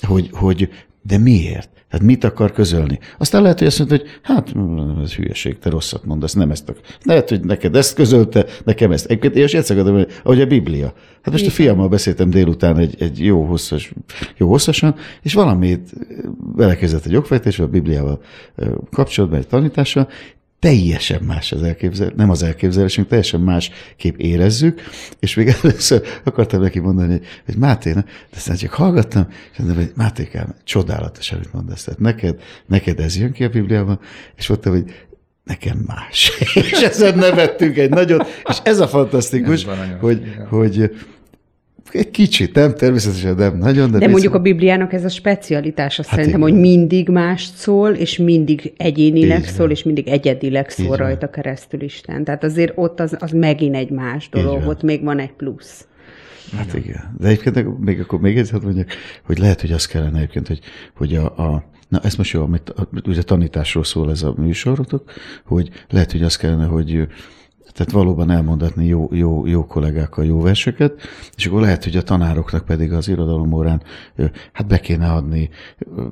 [0.00, 0.68] hogy, hogy
[1.06, 1.68] De miért?
[1.88, 2.98] Hát mit akar közölni?
[3.18, 4.54] Aztán lehet, hogy azt mondta, hogy hát
[5.02, 6.82] ez hülyeség, te rosszat mondasz, nem ezt akar.
[7.02, 9.04] Lehet, hogy neked ezt közölte, nekem ezt.
[9.04, 10.92] Egyébként én is hogy ahogy a Biblia.
[11.22, 13.92] Hát most a fiammal beszéltem délután egy, egy jó, hosszas,
[14.36, 15.92] jó hosszasan, és valamit
[16.56, 18.22] belekezdett egy okfejtés, a Bibliával
[18.90, 20.08] kapcsolatban, egy tanítással,
[20.64, 24.80] teljesen más az elképzelés, nem az elképzelésünk, teljesen más kép érezzük,
[25.20, 29.82] és még először akartam neki mondani, hogy, hogy Máté, de aztán csak hallgattam, és mondtam,
[29.82, 31.84] hogy Mátékám, csodálatos, amit mondasz.
[31.84, 34.00] Tehát neked, neked ez jön ki a Bibliában,
[34.36, 34.84] és mondtam, hogy
[35.44, 36.32] nekem más.
[36.54, 40.90] és ezen nevettünk egy nagyot, és ez a fantasztikus, ez hogy, hogy,
[41.92, 43.90] egy kicsit, nem, természetesen nem nagyon.
[43.90, 46.52] De, de mondjuk a Bibliának ez a specialitása hát szerintem, igen.
[46.52, 49.70] hogy mindig mást szól, és mindig egyénileg Így szól, van.
[49.70, 51.30] és mindig egyedileg szól Így rajta van.
[51.30, 52.24] keresztül Isten.
[52.24, 55.86] Tehát azért ott az, az megint egy más dolog, ott még van egy plusz.
[56.56, 56.82] Hát igen.
[56.82, 57.14] igen.
[57.18, 58.88] De egyébként még akkor még egyszer mondjak,
[59.24, 60.60] hogy lehet, hogy az kellene egyébként, hogy,
[60.94, 62.72] hogy a, a Na, ez most jó, amit
[63.06, 65.10] ugye tanításról szól ez a műsorotok,
[65.44, 67.06] hogy lehet, hogy az kellene, hogy
[67.74, 70.92] tehát valóban elmondatni jó, jó, jó kollégákkal jó verseket,
[71.36, 73.82] és akkor lehet, hogy a tanároknak pedig az irodalomórán
[74.52, 75.50] hát be kéne adni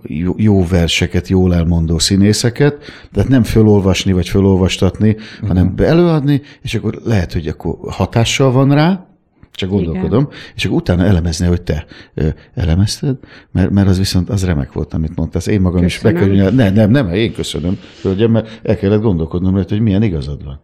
[0.03, 5.49] jó, jó verseket, jól elmondó színészeket, tehát nem fölolvasni vagy fölolvastatni, uh-huh.
[5.49, 9.07] hanem előadni, és akkor lehet, hogy akkor hatással van rá,
[9.55, 10.35] csak gondolkodom, Igen.
[10.55, 13.17] és akkor utána elemezni, hogy te ö, elemezted,
[13.51, 15.43] mert, mert az viszont az remek volt, amit mondtál.
[15.53, 16.17] Én magam köszönöm.
[16.17, 16.57] is bekerülni.
[16.57, 20.61] Nem, nem, nem, én köszönöm, hölgyem, mert el kellett gondolkodnom rajta, hogy milyen igazad van.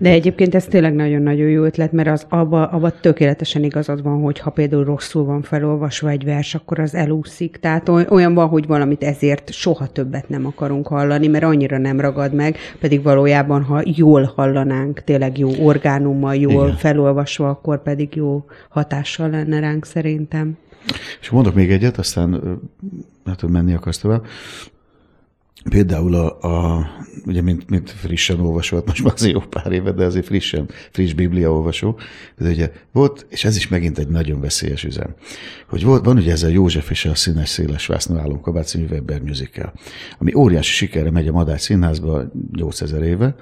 [0.00, 4.38] De egyébként ez tényleg nagyon-nagyon jó ötlet, mert az abba, abba tökéletesen igazad van, hogy
[4.38, 7.56] ha például rosszul van felolvasva egy vers, akkor az elúszik.
[7.56, 12.34] Tehát olyan van, hogy valamit ezért soha többet nem akarunk hallani, mert annyira nem ragad
[12.34, 16.76] meg, pedig valójában, ha jól hallanánk, tényleg jó orgánummal, jól Igen.
[16.76, 20.56] felolvasva, akkor pedig jó hatással lenne ránk szerintem.
[21.20, 22.58] És mondok még egyet, aztán
[23.24, 24.24] hát, hogy menni akarsz tovább.
[25.64, 26.86] Például a, a
[27.26, 30.68] ugye mint, mint frissen olvasó, hát most már azért jó pár éve, de azért frissen,
[30.90, 31.98] friss biblia olvasó,
[32.38, 35.14] de ugye volt, és ez is megint egy nagyon veszélyes üzem,
[35.68, 39.20] hogy volt, van ugye ez a József és a színes széles vásznú álomkabát című Weber
[39.20, 39.72] musical,
[40.18, 43.36] ami óriási sikerre megy a Madács Színházba 8000 éve.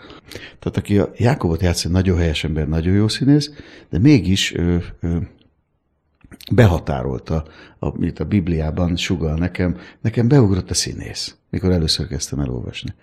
[0.58, 3.50] Tehát aki a Jákobot játszik, nagyon helyes ember, nagyon jó színész,
[3.90, 5.28] de mégis ő, ő,
[6.52, 7.44] behatárolta,
[7.78, 12.94] amit a Bibliában sugal nekem, nekem beugrott a színész, mikor először kezdtem el olvasni.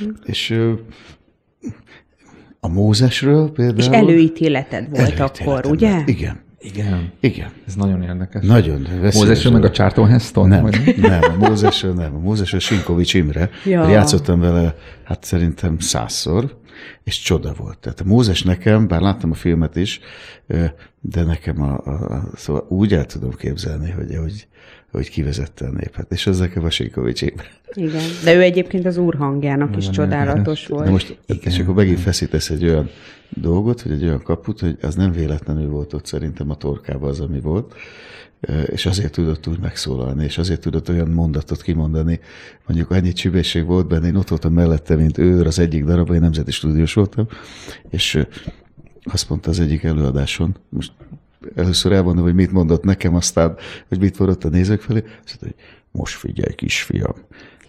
[0.00, 0.16] Uh-huh.
[0.24, 0.58] És
[2.60, 3.78] a Mózesről például...
[3.78, 5.92] És előítéleted volt előítéleted akkor, ugye?
[5.92, 6.08] Volt.
[6.08, 6.40] Igen.
[6.60, 7.12] Igen.
[7.20, 7.50] Igen.
[7.66, 8.46] Ez nagyon érdekes.
[8.46, 8.86] Nagyon.
[9.02, 10.48] Mózesről meg a Charlton Heston?
[10.48, 10.94] Nem, vagy?
[10.96, 12.14] nem, a Mózesről nem.
[12.14, 13.50] A Mózesről Sinkovics Imre.
[13.64, 13.88] Ja.
[13.88, 16.60] Játszottam vele, hát szerintem százszor,
[17.04, 17.78] és csoda volt.
[17.78, 20.00] Tehát a Mózes nekem, bár láttam a filmet is,
[21.00, 24.46] de nekem a, a, szóval úgy el tudom képzelni, hogy, hogy,
[24.92, 27.22] hogy kivezette a népet, és a Sinkovics
[27.72, 30.84] Igen, de ő egyébként az úr hangjának is csodálatos volt.
[30.84, 31.52] De most, Igen.
[31.52, 32.90] és akkor megint feszítesz egy olyan
[33.28, 37.20] dolgot, hogy egy olyan kaput, hogy az nem véletlenül volt ott szerintem a torkában az,
[37.20, 37.74] ami volt,
[38.66, 42.20] és azért tudott úgy megszólalni, és azért tudott olyan mondatot kimondani,
[42.66, 46.20] mondjuk annyi csübészség volt benne, én ott voltam mellette, mint ő, az egyik darabban, én
[46.20, 47.26] nemzeti stúdiós voltam,
[47.90, 48.26] és
[49.04, 50.92] azt mondta az egyik előadáson, most
[51.56, 53.56] először elmondom, hogy mit mondott nekem, aztán,
[53.88, 55.54] hogy mit mondott a nézők felé, azt mondta, hogy
[55.90, 57.14] most figyelj, kisfiam,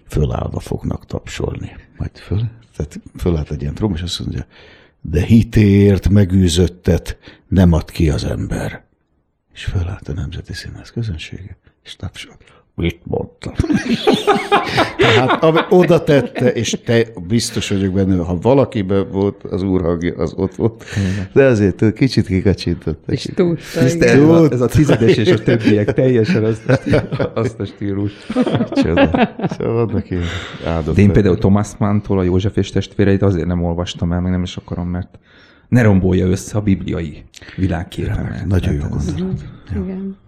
[0.07, 1.75] fölállva fognak tapsolni.
[1.97, 2.41] Majd föl,
[2.75, 4.45] tehát fölállt egy ilyen trom, és azt mondja,
[5.01, 8.83] de hitért megűzöttet nem ad ki az ember.
[9.53, 12.52] És fölállt a Nemzeti Színház közönsége, és tapsolt.
[12.75, 13.53] Mit mondtam?
[14.97, 20.33] Tehát ami oda tette, és te biztos vagyok benne, ha valakiben volt az úrhangja, az
[20.35, 20.83] ott volt.
[21.33, 23.03] De azért kicsit kikacsintott.
[23.07, 24.47] És tudta, ez, tudta.
[24.51, 26.79] ez a tizedes és a többiek teljesen azt,
[27.33, 28.11] azt a stílus.
[28.71, 29.35] Csoda.
[29.57, 30.23] Szóval vannak ilyen
[30.65, 30.95] áldott.
[30.95, 34.43] De én például Thomas Mann-tól a József és testvéreit azért nem olvastam el, meg nem
[34.43, 35.19] is akarom, mert
[35.67, 37.23] ne rombolja össze a bibliai
[37.55, 38.45] világképemet.
[38.45, 39.41] Nagyon jó gondolat.
[39.71, 40.21] Igen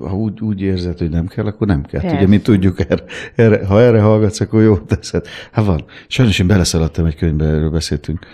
[0.00, 2.00] ha úgy, úgy érzed, hogy nem kell, akkor nem kell.
[2.00, 2.16] Persze.
[2.16, 5.26] Ugye mi tudjuk, erre, erre, ha erre hallgatsz, akkor jó teszed.
[5.52, 5.84] Hát van.
[6.08, 8.26] Sajnos én beleszaladtam egy könyvbe, erről beszéltünk.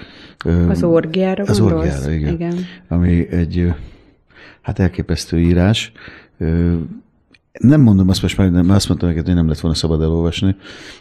[0.69, 2.33] Az orgiára Az orgiára, igen.
[2.33, 2.55] igen.
[2.89, 3.73] Ami egy
[4.61, 5.93] hát elképesztő írás
[7.59, 10.57] nem mondom azt most már, nem, azt mondtam neked, hogy nem lett volna szabad elolvasni,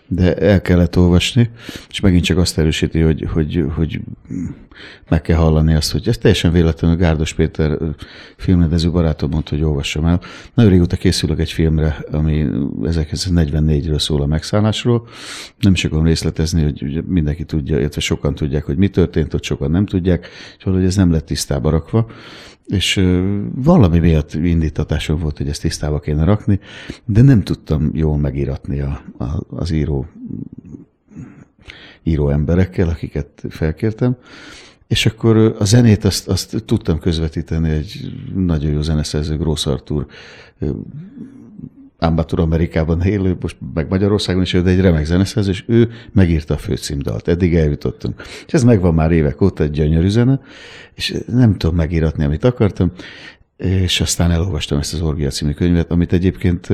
[0.07, 1.49] de el kellett olvasni,
[1.89, 4.01] és megint csak azt erősíti, hogy, hogy, hogy
[5.09, 7.77] meg kell hallani azt, hogy ez teljesen véletlenül Gárdos Péter
[8.37, 10.21] filmrendező barátom mondta, hogy olvassam el.
[10.53, 12.47] Nagyon régóta készülök egy filmre, ami
[12.81, 15.07] 1944-ről szól a megszállásról.
[15.59, 19.71] Nem is akarom részletezni, hogy mindenki tudja, illetve sokan tudják, hogy mi történt, ott sokan
[19.71, 22.07] nem tudják, és valahogy ez nem lett tisztába rakva
[22.69, 23.05] és
[23.55, 26.59] valami miatt indítatásom volt, hogy ezt tisztába kéne rakni,
[27.05, 30.07] de nem tudtam jól megíratni a, a, az író,
[32.03, 34.17] író emberekkel, akiket felkértem,
[34.87, 40.05] és akkor a zenét azt, azt tudtam közvetíteni egy nagyon jó zeneszerző, Grósz Artur,
[41.99, 46.57] Ambatur Amerikában élő, most meg Magyarországon is, de egy remek zeneszerző, és ő megírta a
[46.57, 47.27] főcímdalt.
[47.27, 48.21] Eddig eljutottunk.
[48.47, 50.39] És ez megvan már évek óta, egy gyönyörű zene,
[50.93, 52.91] és nem tudom megíratni, amit akartam,
[53.57, 56.67] és aztán elolvastam ezt az Orgia című könyvet, amit egyébként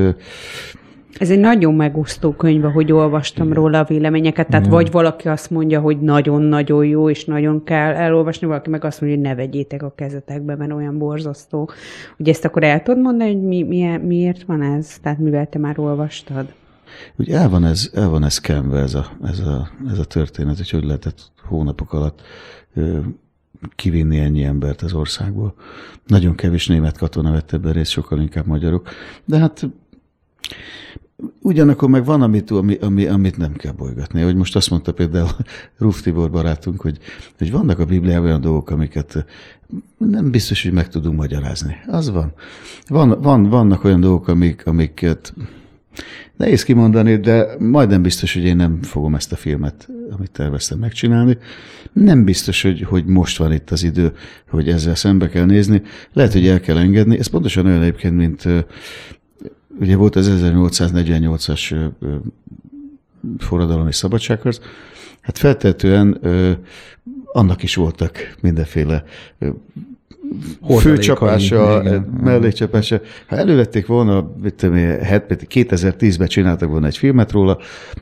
[1.20, 4.48] ez egy nagyon megosztó könyv, ahogy olvastam róla a véleményeket.
[4.48, 4.78] Tehát Igen.
[4.78, 9.20] vagy valaki azt mondja, hogy nagyon-nagyon jó, és nagyon kell elolvasni, valaki meg azt mondja,
[9.20, 11.70] hogy ne vegyétek a kezetekbe, mert olyan borzasztó.
[12.18, 15.00] Ugye ezt akkor el tudod mondani, hogy mi, mi, miért van ez?
[15.00, 16.54] Tehát mivel te már olvastad?
[17.16, 20.58] Ugye el van ez, el van ez kenve ez a, ez, a, ez a történet,
[20.58, 22.22] hogy hogy lehetett hónapok alatt
[23.76, 25.54] kivinni ennyi embert az országból.
[26.08, 28.90] Nagyon kevés német katona vett ebben részt, sokkal inkább magyarok.
[29.26, 29.70] De hát
[31.42, 34.22] Ugyanakkor meg van, amit, ami, ami, amit nem kell bolygatni.
[34.22, 35.30] Hogy most azt mondta például
[35.78, 36.98] Ruf Tibor barátunk, hogy,
[37.38, 39.26] hogy vannak a Bibliában olyan dolgok, amiket
[39.98, 41.76] nem biztos, hogy meg tudunk magyarázni.
[41.88, 42.34] Az van.
[42.88, 45.34] van, van vannak olyan dolgok, amik, amiket
[46.38, 51.38] nehéz kimondani, de majdnem biztos, hogy én nem fogom ezt a filmet, amit terveztem megcsinálni.
[51.94, 54.14] Nem biztos, hogy, hogy most van itt az idő,
[54.50, 55.82] hogy ezzel szembe kell nézni.
[56.14, 57.20] Lehet, hogy el kell engedni.
[57.20, 58.44] Ez pontosan olyan egyébként, mint
[59.80, 61.90] ugye volt az 1848-as
[63.38, 64.60] forradalom és szabadságharc,
[65.22, 66.20] hát feltetően
[67.26, 69.04] annak is voltak mindenféle
[70.80, 71.84] főcsapása,
[72.24, 73.02] mellékcsapása.
[73.28, 77.58] Ha elővették volna, 2010-ben csináltak volna egy filmet róla,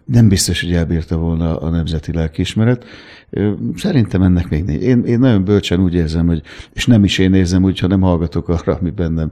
[0.06, 2.86] nem biztos, hogy elbírta volna a nemzeti lelkiismeret.
[3.76, 4.82] Szerintem ennek még nincs.
[4.82, 6.42] Én, én nagyon bölcsen úgy érzem, hogy,
[6.74, 9.32] és nem is én érzem úgy, ha nem hallgatok arra, ami bennem.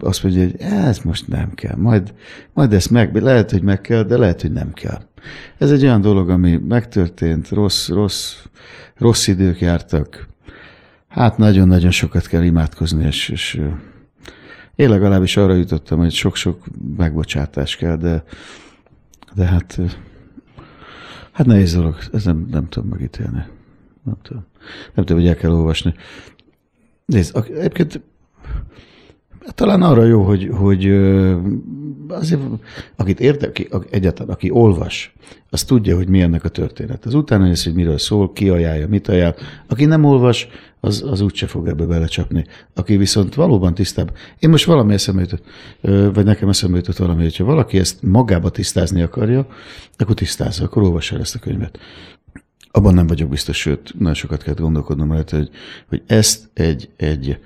[0.00, 1.76] Azt mondja, hogy ez most nem kell.
[1.76, 2.14] Majd,
[2.52, 5.00] majd ezt meg, lehet, hogy meg kell, de lehet, hogy nem kell.
[5.58, 8.34] Ez egy olyan dolog, ami megtörtént, rossz, rossz,
[8.96, 10.26] rossz idők jártak,
[11.16, 13.60] Hát nagyon-nagyon sokat kell imádkozni, és, és
[14.74, 16.64] én legalábbis arra jutottam, hogy sok-sok
[16.96, 18.24] megbocsátás kell, de,
[19.34, 19.80] de hát,
[21.32, 23.44] hát nehéz dolog, ez nem, nem tudom megítélni.
[24.02, 24.46] Nem tudom.
[24.94, 25.94] Nem tudom, hogy el kell olvasni.
[27.06, 28.00] Nézd, egyébként
[29.54, 30.86] talán arra jó, hogy, hogy
[32.08, 32.40] azért,
[32.96, 35.14] akit érte, aki, egyáltalán, aki olvas,
[35.50, 37.04] az tudja, hogy mi ennek a történet.
[37.04, 39.34] Az utána néz, hogy miről szól, ki ajánlja, mit ajánl.
[39.66, 40.48] Aki nem olvas,
[40.86, 42.44] az, az úgyse fog ebbe belecsapni.
[42.74, 44.16] Aki viszont valóban tisztább.
[44.38, 45.44] Én most valami eszembe jutott,
[46.14, 49.46] vagy nekem eszembe jutott valami, hogyha valaki ezt magába tisztázni akarja,
[49.96, 51.78] akkor tisztázza, akkor olvassa el ezt a könyvet.
[52.70, 55.50] Abban nem vagyok biztos, sőt, nagyon sokat kell gondolkodnom rajta, hogy,
[55.88, 57.38] hogy ezt egy, egy,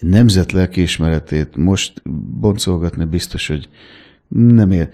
[0.00, 2.02] nemzet lelkiismeretét most
[2.40, 3.68] boncolgatni biztos, hogy
[4.28, 4.88] nem ér.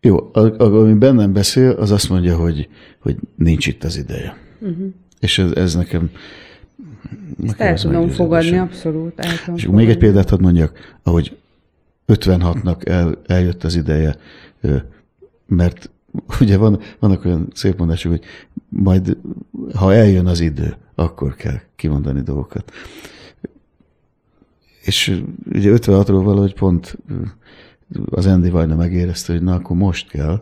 [0.00, 4.36] Jó, ami bennem beszél, az azt mondja, hogy, hogy nincs itt az ideje.
[4.60, 4.86] Uh-huh.
[5.20, 6.10] És ez, ez nekem
[7.44, 9.18] ezt el tudom fogadni, abszolút.
[9.20, 9.84] El tudom És fogadni.
[9.84, 11.36] még egy példát hadd mondjak, ahogy
[12.06, 14.16] 56-nak el, eljött az ideje,
[15.46, 15.90] mert
[16.40, 18.22] ugye van, vannak olyan szép mondások, hogy
[18.68, 19.16] majd,
[19.74, 22.72] ha eljön az idő, akkor kell kimondani dolgokat.
[24.82, 26.98] És ugye 56-ról valahogy pont
[28.10, 30.40] az Andy Vajna megérezte, hogy na, akkor most kell,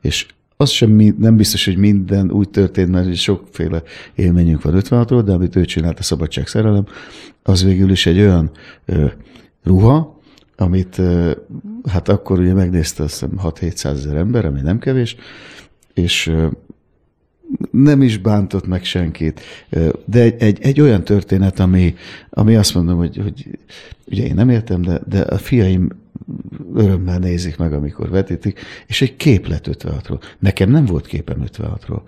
[0.00, 0.26] és
[0.62, 3.82] az sem nem biztos, hogy minden úgy történt, mert sokféle
[4.14, 6.86] élményünk van 56-ról, de amit ő csinált a Szabadság Szerelem,
[7.42, 8.50] az végül is egy olyan
[8.84, 9.06] ö,
[9.64, 10.20] ruha,
[10.56, 11.30] amit ö,
[11.88, 15.16] hát akkor ugye megnézte azt hiszem 6-700 ezer ember, ami nem kevés,
[15.94, 16.46] és ö,
[17.70, 19.40] nem is bántott meg senkit,
[20.04, 21.94] de egy, egy, egy olyan történet, ami,
[22.30, 23.58] ami azt mondom, hogy, hogy
[24.06, 25.88] ugye én nem értem, de, de a fiaim
[26.74, 30.20] örömmel nézik meg, amikor vetítik, és egy képlet 56-ról.
[30.38, 32.00] Nekem nem volt képem 56-ról.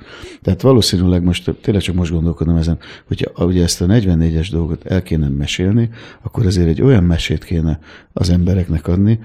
[0.43, 5.03] Tehát valószínűleg most, tényleg csak most gondolkodom ezen, hogy ugye ezt a 44-es dolgot el
[5.03, 5.91] kéne mesélni,
[6.23, 7.79] akkor azért egy olyan mesét kéne
[8.13, 9.21] az embereknek adni,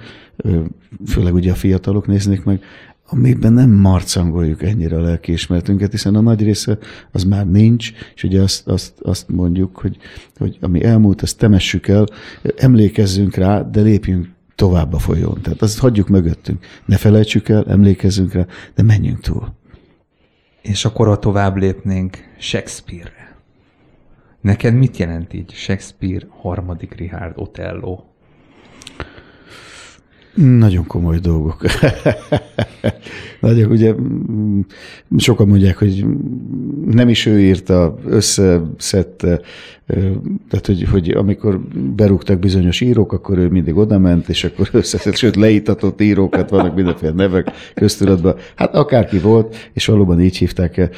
[1.05, 2.63] főleg ugye a fiatalok néznék meg,
[3.11, 6.77] amiben nem marcangoljuk ennyire a lelkiismeretünket, hiszen a nagy része
[7.11, 9.97] az már nincs, és ugye azt, azt, azt mondjuk, hogy,
[10.37, 12.05] hogy ami elmúlt, azt temessük el,
[12.57, 14.27] emlékezzünk rá, de lépjünk
[14.59, 15.41] tovább a folyón.
[15.41, 16.65] Tehát azt hagyjuk mögöttünk.
[16.85, 18.45] Ne felejtsük el, emlékezzünk rá,
[18.75, 19.53] de menjünk túl.
[20.61, 23.35] És akkor a tovább lépnénk Shakespeare-re.
[24.41, 28.03] Neked mit jelent így Shakespeare harmadik Richard Otello?
[30.39, 31.61] Nagyon komoly dolgok.
[33.39, 34.59] Nagyon, ugye mm,
[35.17, 36.05] sokan mondják, hogy
[36.85, 39.41] nem is ő írta, összeszedte,
[40.49, 41.59] tehát hogy, hogy amikor
[41.95, 46.75] berúgtak bizonyos írók, akkor ő mindig oda ment, és akkor összeszedte, sőt leítatott írókat, vannak
[46.75, 48.35] mindenféle nevek köztudatban.
[48.55, 50.89] Hát akárki volt, és valóban így hívták,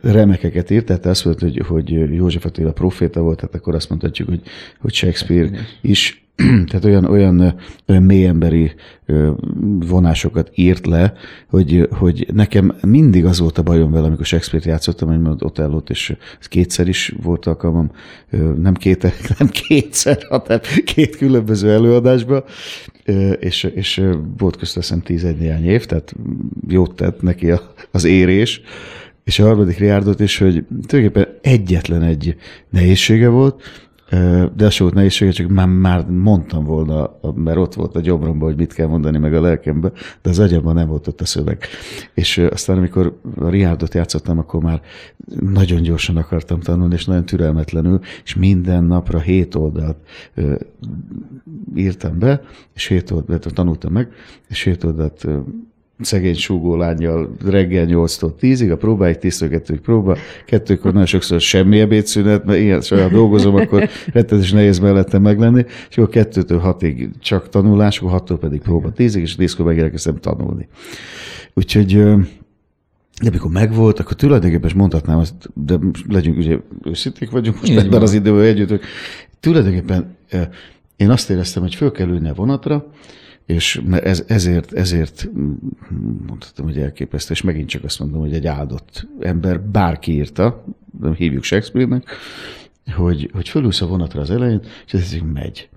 [0.00, 4.28] remekeket írt, tehát azt mondta, hogy, hogy József Attila proféta volt, tehát akkor azt mondhatjuk,
[4.28, 4.42] hogy,
[4.78, 5.50] hogy Shakespeare
[5.80, 6.19] is
[6.68, 7.54] tehát olyan, olyan,
[7.86, 8.72] olyan mélyemberi
[9.78, 11.12] vonásokat írt le,
[11.48, 15.90] hogy, hogy nekem mindig az volt a bajom vele, amikor Shakespeare-t játszottam, hogy ott Otellót,
[15.90, 17.90] és kétszer is volt alkalmam,
[18.56, 19.02] nem, két,
[19.38, 22.44] nem kétszer, hanem két különböző előadásban,
[23.40, 24.02] és, és
[24.38, 26.14] volt közt azt hiszem néhány év, tehát
[26.68, 27.52] jót tett neki
[27.90, 28.62] az érés,
[29.24, 32.36] és a harmadik Riárdot is, hogy tulajdonképpen egyetlen egy
[32.70, 33.62] nehézsége volt,
[34.54, 38.56] de az volt nehézsége, csak már, már mondtam volna, mert ott volt a gyomromban, hogy
[38.56, 39.92] mit kell mondani, meg a lelkembe,
[40.22, 41.64] de az agyamban nem volt ott a szöveg.
[42.14, 44.82] És aztán, amikor a Riárdot játszottam, akkor már
[45.40, 49.96] nagyon gyorsan akartam tanulni, és nagyon türelmetlenül, és minden napra hét oldalt
[51.74, 52.42] írtam be,
[52.74, 54.08] és hét oldalt tanultam meg,
[54.48, 55.26] és hét oldalt
[56.00, 61.80] szegény súgó lányjal reggel 8-tól 10-ig, a próbáig 10 kettőig próba, kettőkor nagyon sokszor semmi
[61.80, 67.48] ebédszünet, mert ilyen saját dolgozom, akkor rettetes nehéz mellettem meglenni, és akkor kettőtől 6-ig csak
[67.48, 70.68] tanulás, akkor 6-tól pedig próba 10-ig, és 10-kor megérkeztem tanulni.
[71.54, 71.94] Úgyhogy
[73.22, 75.78] de amikor megvolt, akkor tulajdonképpen mondhatnám azt, de
[76.08, 78.80] legyünk ugye őszinték vagyunk most ebben az időben együtt,
[79.40, 80.16] tulajdonképpen
[80.96, 82.86] én azt éreztem, hogy föl kell ülni a vonatra,
[83.50, 85.28] és ez, ezért, ezért
[86.26, 90.64] mondhatom, hogy elképesztő, és megint csak azt mondom, hogy egy áldott ember, bárki írta,
[91.00, 92.08] nem hívjuk Shakespeare-nek,
[92.94, 95.68] hogy, hogy fölülsz a vonatra az elején, és ez megy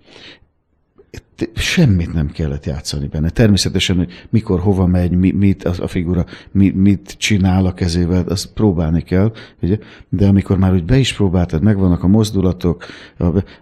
[1.56, 3.30] semmit nem kellett játszani benne.
[3.30, 8.24] Természetesen, hogy mikor, hova megy, mi, mit az a figura, mi, mit csinál a kezével,
[8.28, 9.32] azt próbálni kell,
[9.62, 9.78] ugye?
[10.10, 12.86] de amikor már úgy be is próbáltad, megvannak a mozdulatok,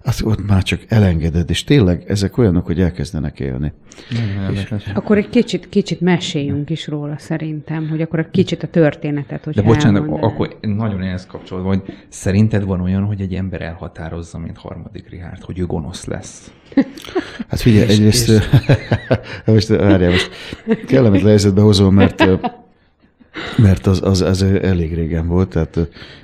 [0.03, 3.71] azt ott már csak elengeded, és tényleg ezek olyanok, hogy elkezdenek élni.
[4.51, 9.43] és, akkor egy kicsit, kicsit meséljünk is róla szerintem, hogy akkor egy kicsit a történetet,
[9.43, 14.37] hogy De bocsánat, akkor nagyon ehhez kapcsolódva, hogy szerinted van olyan, hogy egy ember elhatározza,
[14.37, 16.51] mint harmadik Richard, hogy ő gonosz lesz?
[17.49, 18.39] Hát figyelj, és, egyrészt, és...
[19.53, 20.29] most várjál, most
[20.85, 22.23] kellemetlen helyzetbe hozom, mert,
[23.57, 25.79] mert az, az, az elég régen volt, tehát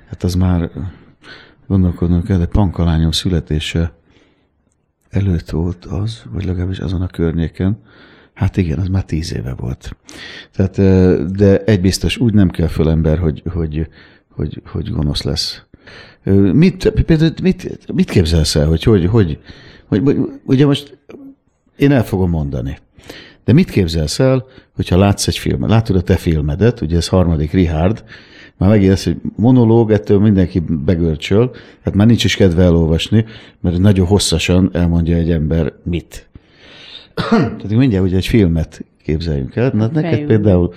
[0.10, 0.70] hát az már
[1.68, 3.94] gondolkodnom kell, de pankalányom születése
[5.10, 7.86] előtt volt az, vagy legalábbis azon a környéken,
[8.34, 9.96] Hát igen, az már tíz éve volt.
[10.56, 10.76] Tehát,
[11.32, 13.88] de egy biztos, úgy nem kell föl ember, hogy, hogy,
[14.30, 15.62] hogy, hogy gonosz lesz.
[16.54, 19.40] Mit, például mit, mit képzelsz el, hogy hogy, hogy
[19.88, 20.98] hogy, ugye most
[21.78, 22.78] én el fogom mondani.
[23.46, 25.70] De mit képzelsz el, hogyha látsz egy filmet?
[25.70, 28.04] Látod a te filmedet, ugye ez harmadik Richard,
[28.58, 31.52] már megérsz, hogy monológ, ettől mindenki begörcsöl,
[31.84, 33.26] hát már nincs is kedve elolvasni,
[33.62, 36.28] mert nagyon hosszasan elmondja egy ember mit.
[37.30, 39.72] Tehát mindjárt ugye egy filmet képzeljünk el.
[39.74, 40.74] Na, neked például,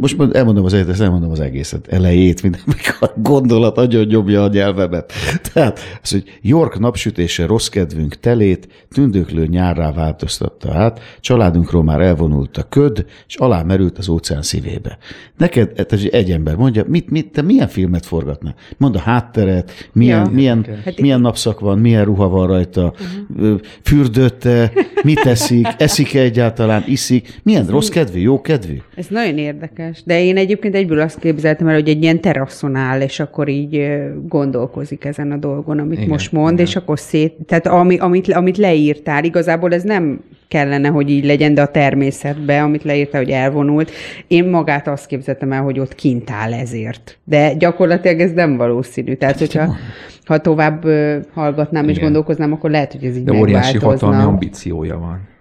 [0.00, 2.70] most elmondom az egészet, elmondom az egészet, elejét, mindenki
[3.00, 5.12] a gondolat nagyon nyomja a nyelvemet.
[5.52, 12.56] Tehát az, hogy York napsütése rossz kedvünk telét, tündöklő nyárrá változtatta át, családunkról már elvonult
[12.56, 14.98] a köd, és alá merült az óceán szívébe.
[15.36, 18.54] Neked, tehát egy ember mondja, mit, mit, te milyen filmet forgatna?
[18.76, 22.92] Mond a hátteret, milyen, ja, milyen, hát milyen napszak van, milyen ruha van rajta,
[23.36, 23.60] uh-huh.
[23.82, 24.72] fürdötte,
[25.02, 28.76] mit eszik, eszik-e egyáltalán, iszik, milyen rossz kedvű, jó kedvű?
[28.94, 29.67] Ez nagyon érdekes.
[30.04, 33.98] De én egyébként egyből azt képzeltem el, hogy egy ilyen teraszon áll, és akkor így
[34.26, 36.66] gondolkozik ezen a dolgon, amit igen, most mond, igen.
[36.66, 37.34] és akkor szét...
[37.46, 42.62] Tehát ami, amit, amit leírtál, igazából ez nem kellene, hogy így legyen, de a természetbe,
[42.62, 43.90] amit leírta, hogy elvonult.
[44.26, 47.18] Én magát azt képzeltem el, hogy ott kint áll ezért.
[47.24, 49.14] De gyakorlatilag ez nem valószínű.
[49.14, 49.76] Tehát, hogyha
[50.24, 50.84] ha tovább
[51.32, 51.94] hallgatnám Igen.
[51.94, 55.36] és gondolkoznám, akkor lehet, hogy ez így De óriási hatalmi ambíciója van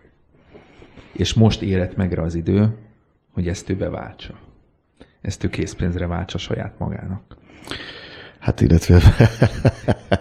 [1.17, 2.69] és most érett meg rá az idő,
[3.37, 4.33] hogy ezt ő beváltsa.
[5.21, 7.37] Ezt ő készpénzre váltsa saját magának.
[8.39, 9.01] Hát illetve...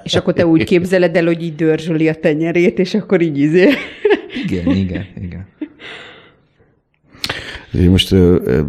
[0.02, 3.68] és akkor te úgy képzeled el, hogy így dörzsöli a tenyerét, és akkor így izé...
[4.44, 5.46] igen, igen, igen.
[7.72, 8.62] Én most ö, ö,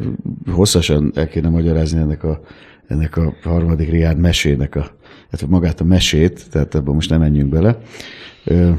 [0.52, 2.42] hosszasan el kéne magyarázni ennek a,
[2.88, 4.98] ennek a harmadik riád mesének, a,
[5.32, 7.78] hát magát a mesét, tehát ebben most nem menjünk bele.
[8.44, 8.72] Ö,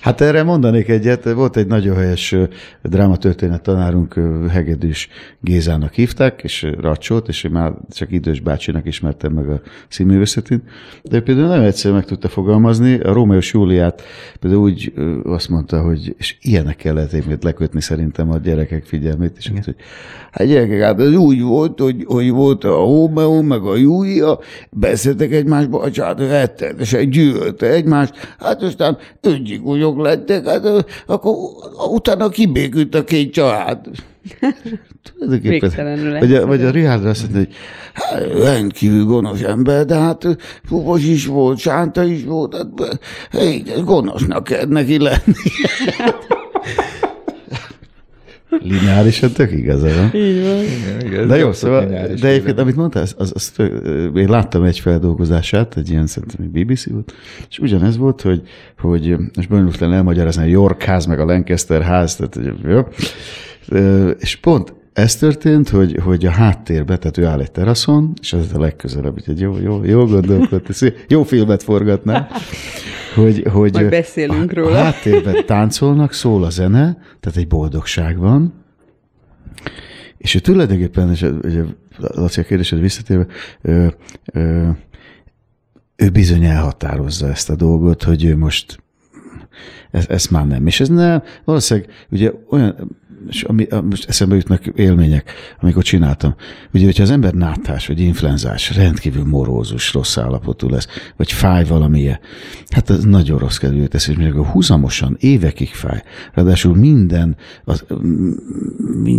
[0.00, 2.36] Hát erre mondanék egyet, volt egy nagyon helyes
[2.82, 4.14] drámatörténet tanárunk,
[4.50, 5.08] Hegedűs
[5.40, 10.62] Gézának hívták, és Racsót, és én már csak idős bácsinak ismertem meg a színművészetét,
[11.02, 14.02] de ő például nagyon egyszerűen meg tudta fogalmazni, a Rómeus Júliát
[14.40, 14.92] például úgy
[15.24, 19.76] azt mondta, hogy és ilyenek kellett évét lekötni szerintem a gyerekek figyelmét, és azt, hogy
[20.30, 24.38] hát gyerekek, hát ez úgy volt, hogy, hogy volt a Rómeó, meg a Júlia,
[24.70, 28.98] beszéltek egymásba, a család rettenetesen gyűlölte egymást, hát aztán
[29.66, 31.34] öngyilkosok lettek, hát akkor
[31.90, 33.78] utána kibékült a két család.
[36.18, 37.54] Vagy a, vagy a Richard azt mondta, hogy
[37.92, 40.26] hát, rendkívül gonosz ember, de hát
[40.68, 42.98] pupos is volt, sánta is volt, hát,
[43.30, 45.34] hey, gonosznak kell neki lenni.
[48.58, 50.20] Lineárisan tök igaza van.
[50.20, 50.58] Így van.
[50.62, 51.86] Igen, igen, De jó, szóval,
[52.20, 53.86] de egyébként, amit mondtál, az, az, az tök,
[54.16, 57.12] én láttam egy feldolgozását, egy ilyen szerintem egy BBC volt,
[57.48, 58.42] és ugyanez volt, hogy,
[58.78, 62.80] hogy most bonyolultan elmagyarázni a York ház, meg a Lancaster ház, tehát, jó,
[64.18, 68.52] és pont ez történt, hogy, hogy a háttérbe, tehát ő áll egy teraszon, és ez
[68.54, 70.68] a legközelebb, úgyhogy jó, jó, jó gondolkodott,
[71.08, 72.28] jó filmet forgatná,
[73.14, 74.78] hogy, hogy Majd beszélünk a, róla.
[74.78, 78.54] a háttérben táncolnak, szól a zene, tehát egy boldogság van,
[80.18, 81.62] és ő tulajdonképpen, és ugye,
[81.98, 83.26] Laci, a kérdésed visszatérve,
[83.62, 83.86] ö,
[84.32, 84.68] ö,
[85.96, 88.82] ő bizony elhatározza ezt a dolgot, hogy ő most
[89.90, 90.66] ez, ez már nem.
[90.66, 92.98] És ez nem, valószínűleg ugye olyan,
[93.28, 96.34] és ami, most eszembe jutnak élmények, amikor csináltam.
[96.72, 102.18] Ugye, hogyha az ember nátás, vagy influenzás, rendkívül morózus, rossz állapotú lesz, vagy fáj valamilyen,
[102.68, 106.02] hát ez nagyon rossz kedvű tesz, és még a húzamosan, évekig fáj.
[106.32, 107.84] Ráadásul minden, az,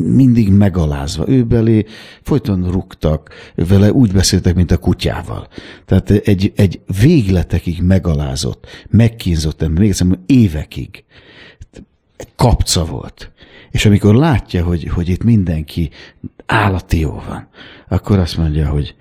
[0.06, 1.28] mindig megalázva.
[1.28, 1.86] Ő belé
[2.22, 5.48] folyton rúgtak, vele úgy beszéltek, mint a kutyával.
[5.86, 11.04] Tehát egy, egy végletekig megalázott, megkínzott ember, még egyszer, évekig
[12.36, 13.32] kapca volt.
[13.72, 15.90] És amikor látja, hogy, hogy itt mindenki
[16.46, 17.48] állati jó van,
[17.88, 18.96] akkor azt mondja, hogy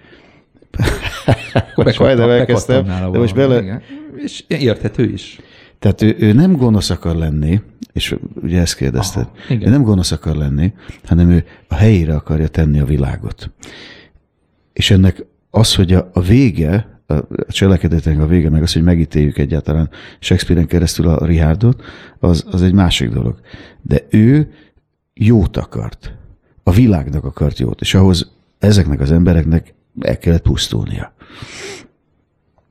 [1.74, 3.62] most majdnem elkezdtem, de most bele...
[3.62, 3.82] Igen.
[4.16, 5.40] És érthető is.
[5.78, 7.60] Tehát ő, ő nem gonosz akar lenni,
[7.92, 9.68] és ugye ezt kérdezted, Aha, igen.
[9.68, 10.72] ő nem gonosz akar lenni,
[11.04, 13.50] hanem ő a helyére akarja tenni a világot.
[14.72, 19.38] És ennek az, hogy a, a vége, a cselekedetnek a vége, meg az, hogy megítéljük
[19.38, 21.82] egyáltalán Shakespeare-en keresztül a Richardot,
[22.18, 23.40] az, az egy másik dolog.
[23.82, 24.52] De ő
[25.14, 26.14] jót akart.
[26.62, 31.12] A világnak akart jót, és ahhoz ezeknek az embereknek el kellett pusztulnia.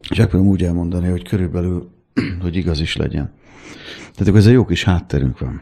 [0.10, 1.90] És akkor úgy elmondani, hogy körülbelül,
[2.42, 3.32] hogy igaz is legyen.
[4.00, 5.62] Tehát akkor ez a jó kis hátterünk van.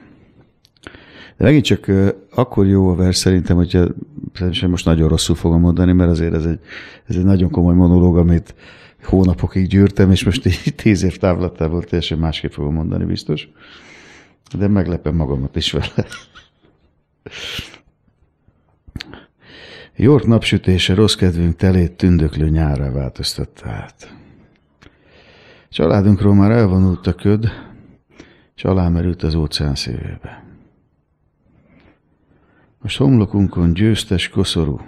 [1.38, 1.92] De megint csak
[2.32, 3.88] akkor jó a vers szerintem, hogyha
[4.34, 6.60] szerintem most nagyon rosszul fogom mondani, mert azért ez egy,
[7.06, 8.56] ez egy nagyon komoly monológ, amit
[9.04, 13.50] hónapokig gyűrtem, és most így tíz év távlatából teljesen másképp fogom mondani biztos.
[14.58, 15.88] De meglepem magamat is vele.
[19.96, 24.14] York napsütése rossz kedvünk telét tündöklő nyárra változtatta át.
[25.70, 27.52] Családunkról már elvonult a köd,
[28.56, 30.47] és alámerült az óceán szívébe.
[32.88, 34.82] Most homlokunkon győztes koszorú,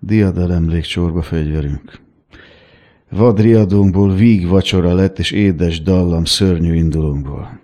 [0.00, 2.00] diadal emlék csorba fegyverünk.
[3.10, 7.60] Vad riadónkból víg vacsora lett, és édes dallam szörnyű indulónkból.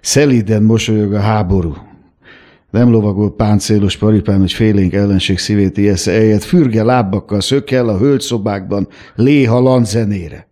[0.00, 1.76] Szelíden mosolyog a háború,
[2.70, 8.88] nem lovagol páncélos paripán, hogy félénk ellenség szívét ijesze, eljött fürge lábakkal szökkel a hölgyszobákban,
[9.14, 10.48] léha landzenére.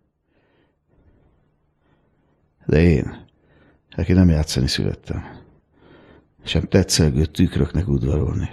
[2.67, 3.27] De én,
[3.97, 5.40] aki nem játszani születtem,
[6.45, 8.49] sem tetszelgő tükröknek udvarolni,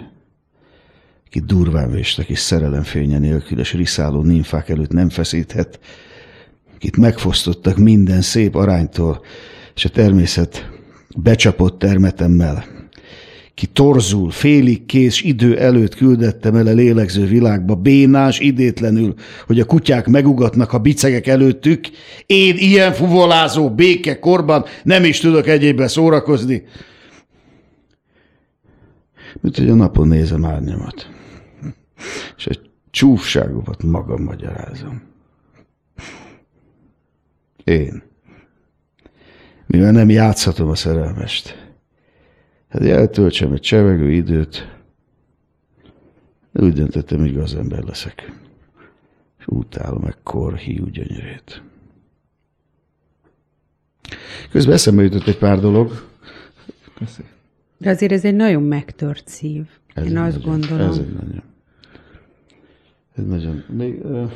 [1.30, 5.80] ki durván véstek és szerelem fénye nélküles riszáló ninfák előtt nem feszíthet,
[6.78, 9.24] kit megfosztottak minden szép aránytól,
[9.74, 10.70] és a természet
[11.16, 12.64] becsapott termetemmel,
[13.58, 19.14] ki torzul, félig kész idő előtt küldettem el a lélegző világba, bénás, idétlenül,
[19.46, 21.86] hogy a kutyák megugatnak a bicegek előttük,
[22.26, 26.62] én ilyen fuvolázó béke korban nem is tudok egyébben szórakozni.
[29.40, 31.10] Mint hogy a napon nézem árnyamat,
[32.36, 35.02] és egy csúfságomat magam magyarázom.
[37.64, 38.02] Én.
[39.66, 41.68] Mivel nem játszhatom a szerelmest,
[42.68, 44.76] Hát eltöltsem egy csevegő időt,
[46.52, 48.32] úgy döntöttem, hogy gazember leszek.
[49.38, 51.62] És utálom meg korhiú gyönyörét.
[54.50, 56.06] Közben eszembe jutott egy pár dolog.
[57.78, 59.66] De azért ez egy nagyon megtört szív.
[59.94, 60.90] Ez Én azt nagyon, gondolom.
[60.90, 61.42] Ez egy nagyon.
[63.16, 63.64] Ez nagyon.
[63.68, 64.30] Még, uh,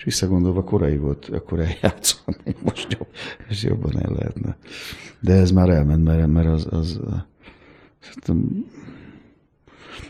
[0.00, 3.08] és visszagondolva korai volt, akkor eljátszani, most jobb,
[3.48, 4.56] és jobban el lehetne.
[5.20, 7.00] De ez már elment, mert, mert az, az
[7.98, 8.66] szerintem,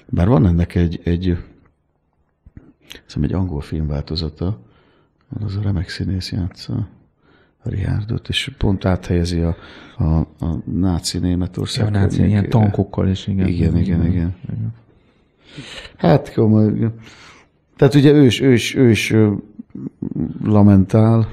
[0.07, 1.37] bár van ennek egy, egy,
[3.07, 4.61] szerintem egy angol film változata,
[5.41, 6.89] az a remek színész játsza,
[7.63, 9.57] a Rihárdot, és pont áthelyezi a,
[9.97, 11.85] a, a náci Németország.
[11.85, 13.49] Ja, a náci, ilyen tankokkal is, igen.
[13.49, 14.35] Igen, igen, igen.
[14.53, 14.75] igen.
[15.97, 16.91] Hát komoly.
[17.77, 19.15] Tehát ugye ő is, ő is, ő is
[20.45, 21.29] lamentál,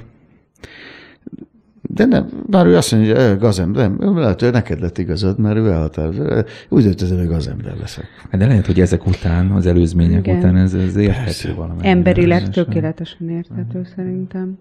[1.98, 5.56] de nem, bár ő azt mondja, hogy gazember, nem, lehet, hogy neked lett igazad, mert
[5.56, 6.48] ő elhatározott.
[6.68, 8.04] Úgy döntöttem, hogy gazember leszek.
[8.32, 10.38] De lehet, hogy ezek után, az előzmények Igen.
[10.38, 11.80] után ez, ez érthető valami.
[11.82, 13.94] Emberileg tökéletesen érthető uh-huh.
[13.96, 14.58] szerintem.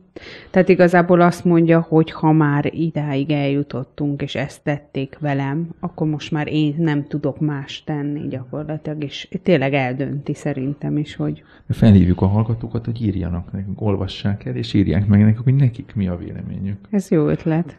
[0.50, 6.32] Tehát igazából azt mondja, hogy ha már idáig eljutottunk, és ezt tették velem, akkor most
[6.32, 11.44] már én nem tudok más tenni gyakorlatilag, és tényleg eldönti szerintem is, hogy...
[11.70, 16.08] Felhívjuk a hallgatókat, hogy írjanak nekünk, olvassák el, és írják meg nekünk, hogy nekik mi
[16.08, 16.78] a véleményük.
[16.90, 17.78] Ez jó ötlet.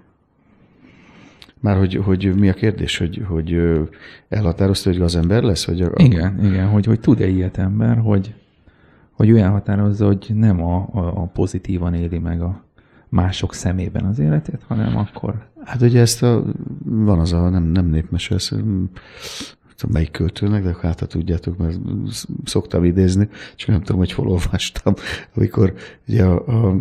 [1.61, 3.61] Már hogy, hogy mi a kérdés, hogy, hogy
[4.28, 5.66] elhatározta, hogy az ember lesz?
[5.66, 5.90] Vagy a...
[5.96, 8.34] Igen, igen, hogy, hogy tud-e ilyet ember, hogy,
[9.11, 12.64] hogy ő elhatározza, hogy nem a, a, a pozitívan éli meg a
[13.09, 15.46] mások szemében az életét, hanem akkor...
[15.64, 16.44] Hát ugye ezt a,
[16.84, 18.55] van az a nem, nem népmese, ezt,
[19.78, 21.78] tudom, melyik költőnek, de hát ha tudjátok, mert
[22.44, 24.94] szoktam idézni, csak nem tudom, hogy hol olvastam,
[25.34, 25.74] amikor
[26.09, 26.76] ugye a, a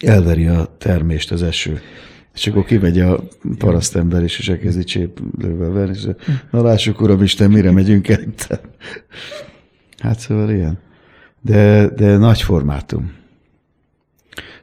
[0.00, 1.80] elveri a termést az eső.
[2.34, 3.20] És akkor kimegy a
[3.58, 6.06] parasztember is, és elkezdi cséplővel verni, és
[6.50, 8.20] na lássuk, uram Isten, mire megyünk el?
[9.98, 10.78] Hát szóval ilyen.
[11.40, 13.12] De, de nagy formátum.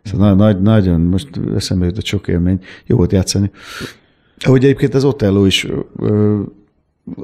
[0.04, 3.52] Szóval nagy, nagyon, most eszembe jutott sok élmény, jó volt játszani.
[4.40, 5.68] Ahogy egyébként az Otello is,
[6.00, 6.42] ö,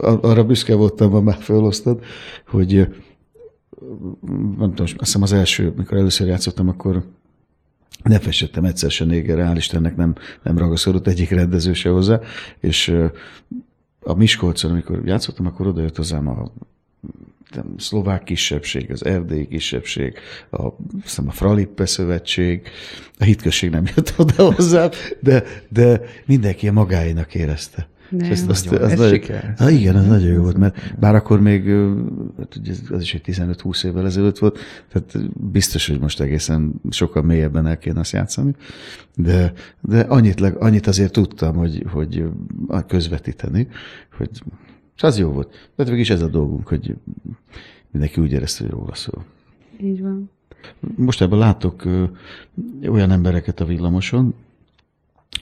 [0.02, 2.04] arra büszke voltam, ha már felosztad,
[2.48, 2.88] hogy
[4.58, 7.04] nem tudom, azt hiszem az első, mikor először játszottam, akkor
[8.04, 12.20] ne fessettem egyszer se négerre, hál' Istennek nem, nem ragaszkodott egyik rendező se hozzá,
[12.60, 12.96] és
[14.00, 16.52] a Miskolcon, amikor játszottam, akkor oda jött hozzám a
[17.56, 20.18] nem, szlovák kisebbség, az erdélyi kisebbség,
[20.50, 20.66] a,
[21.26, 22.68] a Fralippe szövetség,
[23.20, 24.90] a hitközség nem jött oda hozzám,
[25.20, 27.88] de, de mindenki a magáinak érezte.
[28.10, 28.32] Nem.
[28.32, 29.54] Ezt, azt, nagyon, az ez nagyon, siker.
[29.58, 31.70] Na igen, ez nagyon jó volt, mert bár akkor még,
[32.38, 34.60] hát az is egy 15-20 évvel ezelőtt volt,
[34.92, 38.56] tehát biztos, hogy most egészen sokkal mélyebben el kéne azt játszani,
[39.16, 42.24] de, de annyit, annyit azért tudtam, hogy, hogy
[42.88, 43.68] közvetíteni,
[44.18, 44.30] hogy
[44.98, 45.72] az jó volt.
[45.76, 46.96] De mégis ez a dolgunk, hogy
[47.92, 49.26] mindenki úgy érezte, hogy róla szól.
[49.82, 50.30] Így van.
[50.96, 51.84] Most ebben látok
[52.88, 54.34] olyan embereket a villamoson,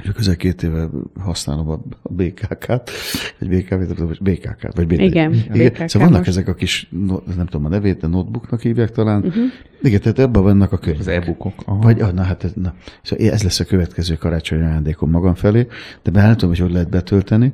[0.04, 0.90] és közel két éve
[1.20, 2.92] használom a, BKK-t,
[3.40, 5.02] vagy BKV-t, vagy BKK-t, vagy BKK.
[5.02, 5.68] Igen, Igen.
[5.68, 6.28] BKK szóval vannak most.
[6.28, 6.90] ezek a kis,
[7.36, 9.24] nem tudom a nevét, de notebooknak hívják talán.
[9.24, 9.44] Uh-huh.
[9.82, 11.02] Igen, tehát ebben vannak a könyvek.
[11.02, 11.64] Az e-bookok.
[11.66, 12.74] Vagy, ah, na hát ez, na.
[13.02, 15.68] Szóval ez lesz a következő karácsonyi ajándékom magam felé,
[16.04, 17.54] de nem tudom, hogy hogy lehet betölteni,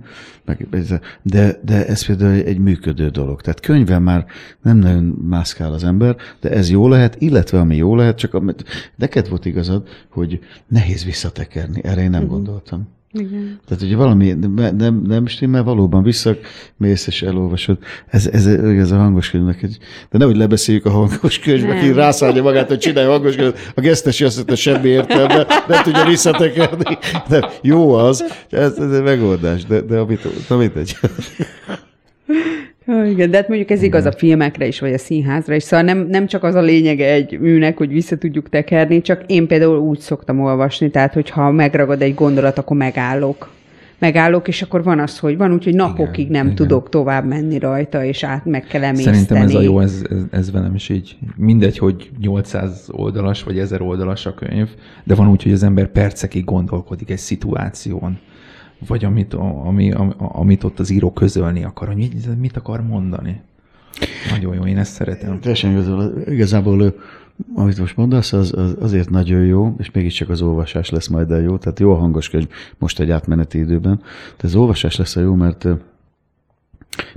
[1.21, 3.41] de, de ez például egy működő dolog.
[3.41, 4.25] Tehát könyvben már
[4.61, 8.63] nem nagyon mászkál az ember, de ez jó lehet, illetve ami jó lehet, csak amit
[8.95, 11.83] neked volt igazad, hogy nehéz visszatekerni.
[11.83, 12.35] Erre én nem uh-huh.
[12.35, 12.95] gondoltam.
[13.11, 13.59] Igen.
[13.67, 17.77] Tehát, hogy valami nem, nem, nem stimmel, valóban visszamész és elolvasod.
[18.07, 19.77] Ez, ez, ez a hangos könyvnek egy...
[20.09, 23.71] De nehogy lebeszéljük a hangos könyvnek, aki rászállja magát, hogy csinálja hangos könyvet.
[23.75, 26.97] A gesztesi azt mondta, semmi értelme, nem tudja visszatekerni.
[27.29, 30.97] De jó az, ez, ez egy megoldás, de, de amit, amit
[32.87, 33.09] egy.
[33.11, 36.07] Igen, de hát mondjuk ez igaz a filmekre is, vagy a színházra is, szóval nem,
[36.09, 39.99] nem csak az a lényege egy műnek, hogy vissza tudjuk tekerni, csak én például úgy
[39.99, 43.55] szoktam olvasni, tehát hogyha megragad egy gondolat, akkor megállok.
[43.99, 46.55] Megállok, és akkor van az, hogy van úgy, hogy napokig igen, nem igen.
[46.55, 49.17] tudok tovább menni rajta, és át meg kell emészteni.
[49.17, 51.17] Szerintem ez a jó, ez, ez, ez velem is így.
[51.35, 54.67] Mindegy, hogy 800 oldalas, vagy 1000 oldalas a könyv,
[55.03, 58.19] de van úgy, hogy az ember percekig gondolkodik egy szituáción
[58.87, 63.41] vagy amit, ami, amit ott az író közölni akar, hogy mit, mit akar mondani.
[64.29, 65.39] Nagyon jó, én ezt szeretem.
[65.39, 66.95] Teljesen igazából, igazából
[67.53, 71.41] amit most mondasz, az, az azért nagyon jó, és mégiscsak az olvasás lesz majd el
[71.41, 71.57] jó.
[71.57, 72.47] Tehát jó a hangos könyv
[72.77, 74.01] most egy átmeneti időben.
[74.37, 75.67] De az olvasás lesz a jó, mert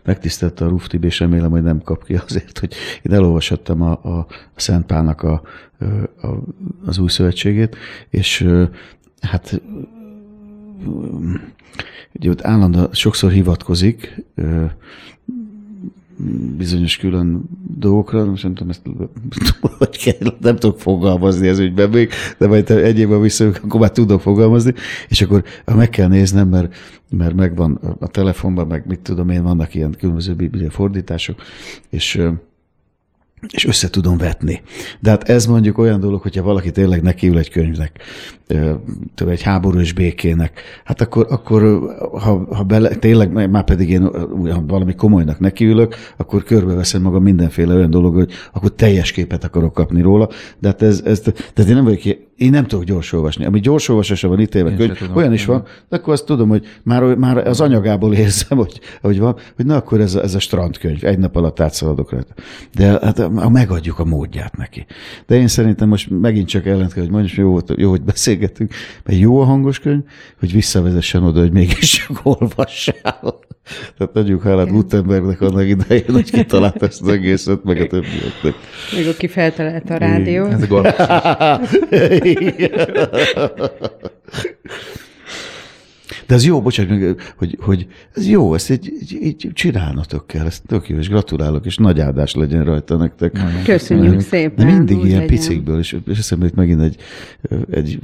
[0.05, 4.27] megtisztelte a Ruftib, és remélem, hogy nem kap ki azért, hogy én elolvashattam a, a
[4.55, 5.43] Szent Pálnak a,
[6.23, 6.27] a,
[6.85, 7.77] az új szövetségét,
[8.09, 8.49] és
[9.21, 9.63] hát
[12.13, 14.25] ugye ott állandóan sokszor hivatkozik
[16.57, 17.43] bizonyos külön
[17.77, 18.83] dolgokra, most nem tudom, ezt
[19.79, 23.91] hogy kell, nem tudok fogalmazni ez ügyben még, de majd egy évben visszajövök, akkor már
[23.91, 24.75] tudok fogalmazni,
[25.09, 26.75] és akkor meg kell néznem, mert,
[27.11, 31.41] mert megvan a telefonban, meg mit tudom én, vannak ilyen különböző biblia fordítások,
[31.89, 32.23] és
[33.49, 34.63] és össze tudom vetni.
[35.01, 38.01] De hát ez mondjuk olyan dolog, hogyha valaki tényleg nekiül egy könyvnek,
[39.17, 41.63] egy háború és békének, hát akkor, akkor
[42.13, 44.11] ha, ha bele, tényleg, már pedig én
[44.67, 50.01] valami komolynak nekiülök, akkor körbeveszem magam mindenféle olyan dolog, hogy akkor teljes képet akarok kapni
[50.01, 50.29] róla,
[50.59, 53.45] de hát ez, ez tehát én nem vagyok, én nem tudok gyors olvasni.
[53.45, 56.67] Ami gyors olvasása van ítélve, hogy tudom, olyan is van, de akkor azt tudom, hogy
[56.83, 60.39] már, már az anyagából érzem, hogy, hogy van, hogy na akkor ez a, ez a
[60.39, 62.35] strandkönyv, egy nap alatt átszaladok rajta.
[62.75, 64.87] De hát megadjuk a módját neki.
[65.27, 68.73] De én szerintem most megint csak ellent kell, hogy mondjam, jó, jó, hogy beszélgetünk,
[69.05, 70.03] mert jó a hangos könyv,
[70.39, 73.39] hogy visszavezessen oda, hogy mégis csak olvassál.
[73.99, 78.55] Tehát adjuk hálát Gutenbergnek annak idején, hogy kitalált ezt az egészet, meg a többieknek.
[78.97, 80.53] Még aki feltalált a rádiót.
[80.53, 80.67] Ez
[86.31, 90.63] De ez jó, bocsánat, hogy, hogy ez jó, ezt így, így, így csinálnatok kell, ezt
[90.67, 93.39] tök jó, és gratulálok, és nagy áldás legyen rajta nektek.
[93.65, 94.67] Köszönjük de, szépen.
[94.67, 95.27] De mindig ilyen legyen.
[95.27, 96.97] picikből, és, és eszembe itt megint egy,
[97.71, 97.99] egy,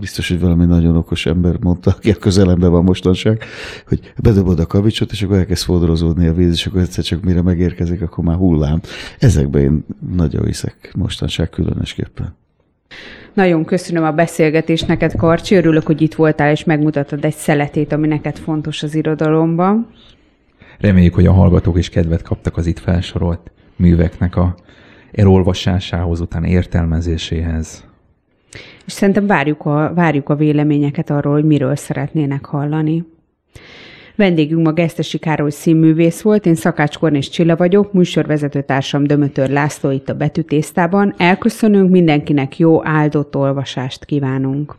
[0.00, 3.44] biztos, hogy valami nagyon okos ember mondta, aki a közelemben van mostanság,
[3.86, 7.42] hogy bedobod a kavicsot, és akkor elkezd fodrozódni a víz, és akkor egyszer csak mire
[7.42, 8.80] megérkezik, akkor már hullám.
[9.18, 9.84] Ezekben én
[10.16, 12.34] nagyon hiszek mostanság különösképpen.
[13.32, 15.54] Nagyon köszönöm a beszélgetést neked, Karcsi.
[15.54, 19.86] Örülök, hogy itt voltál, és megmutattad egy szeletét, ami neked fontos az irodalomban.
[20.78, 24.54] Reméljük, hogy a hallgatók is kedvet kaptak az itt felsorolt műveknek a
[25.12, 27.84] elolvasásához, után értelmezéséhez.
[28.86, 33.04] És szerintem várjuk a, várjuk a véleményeket arról, hogy miről szeretnének hallani.
[34.16, 39.90] Vendégünk ma Gesztesi Károly színművész volt, én Szakács Kornés Csilla vagyok, műsorvezető társam Dömötör László
[39.90, 41.14] itt a betűtésztában.
[41.16, 44.76] Elköszönünk, mindenkinek jó áldott olvasást kívánunk.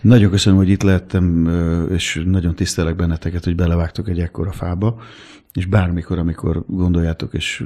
[0.00, 1.48] Nagyon köszönöm, hogy itt lehettem,
[1.92, 5.00] és nagyon tisztelek benneteket, hogy belevágtok egy ekkora fába,
[5.54, 7.64] és bármikor, amikor gondoljátok, és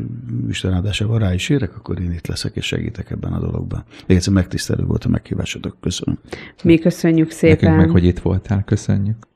[0.49, 3.85] Isten áldásával rá is érek, akkor én itt leszek, és segítek ebben a dologban.
[4.07, 5.77] Még egyszer megtisztelő volt a meghívásotok.
[5.81, 6.19] Köszönöm.
[6.63, 7.71] Mi köszönjük szépen.
[7.71, 8.65] Nekünk meg, hogy itt voltál.
[8.65, 9.31] Köszönjük.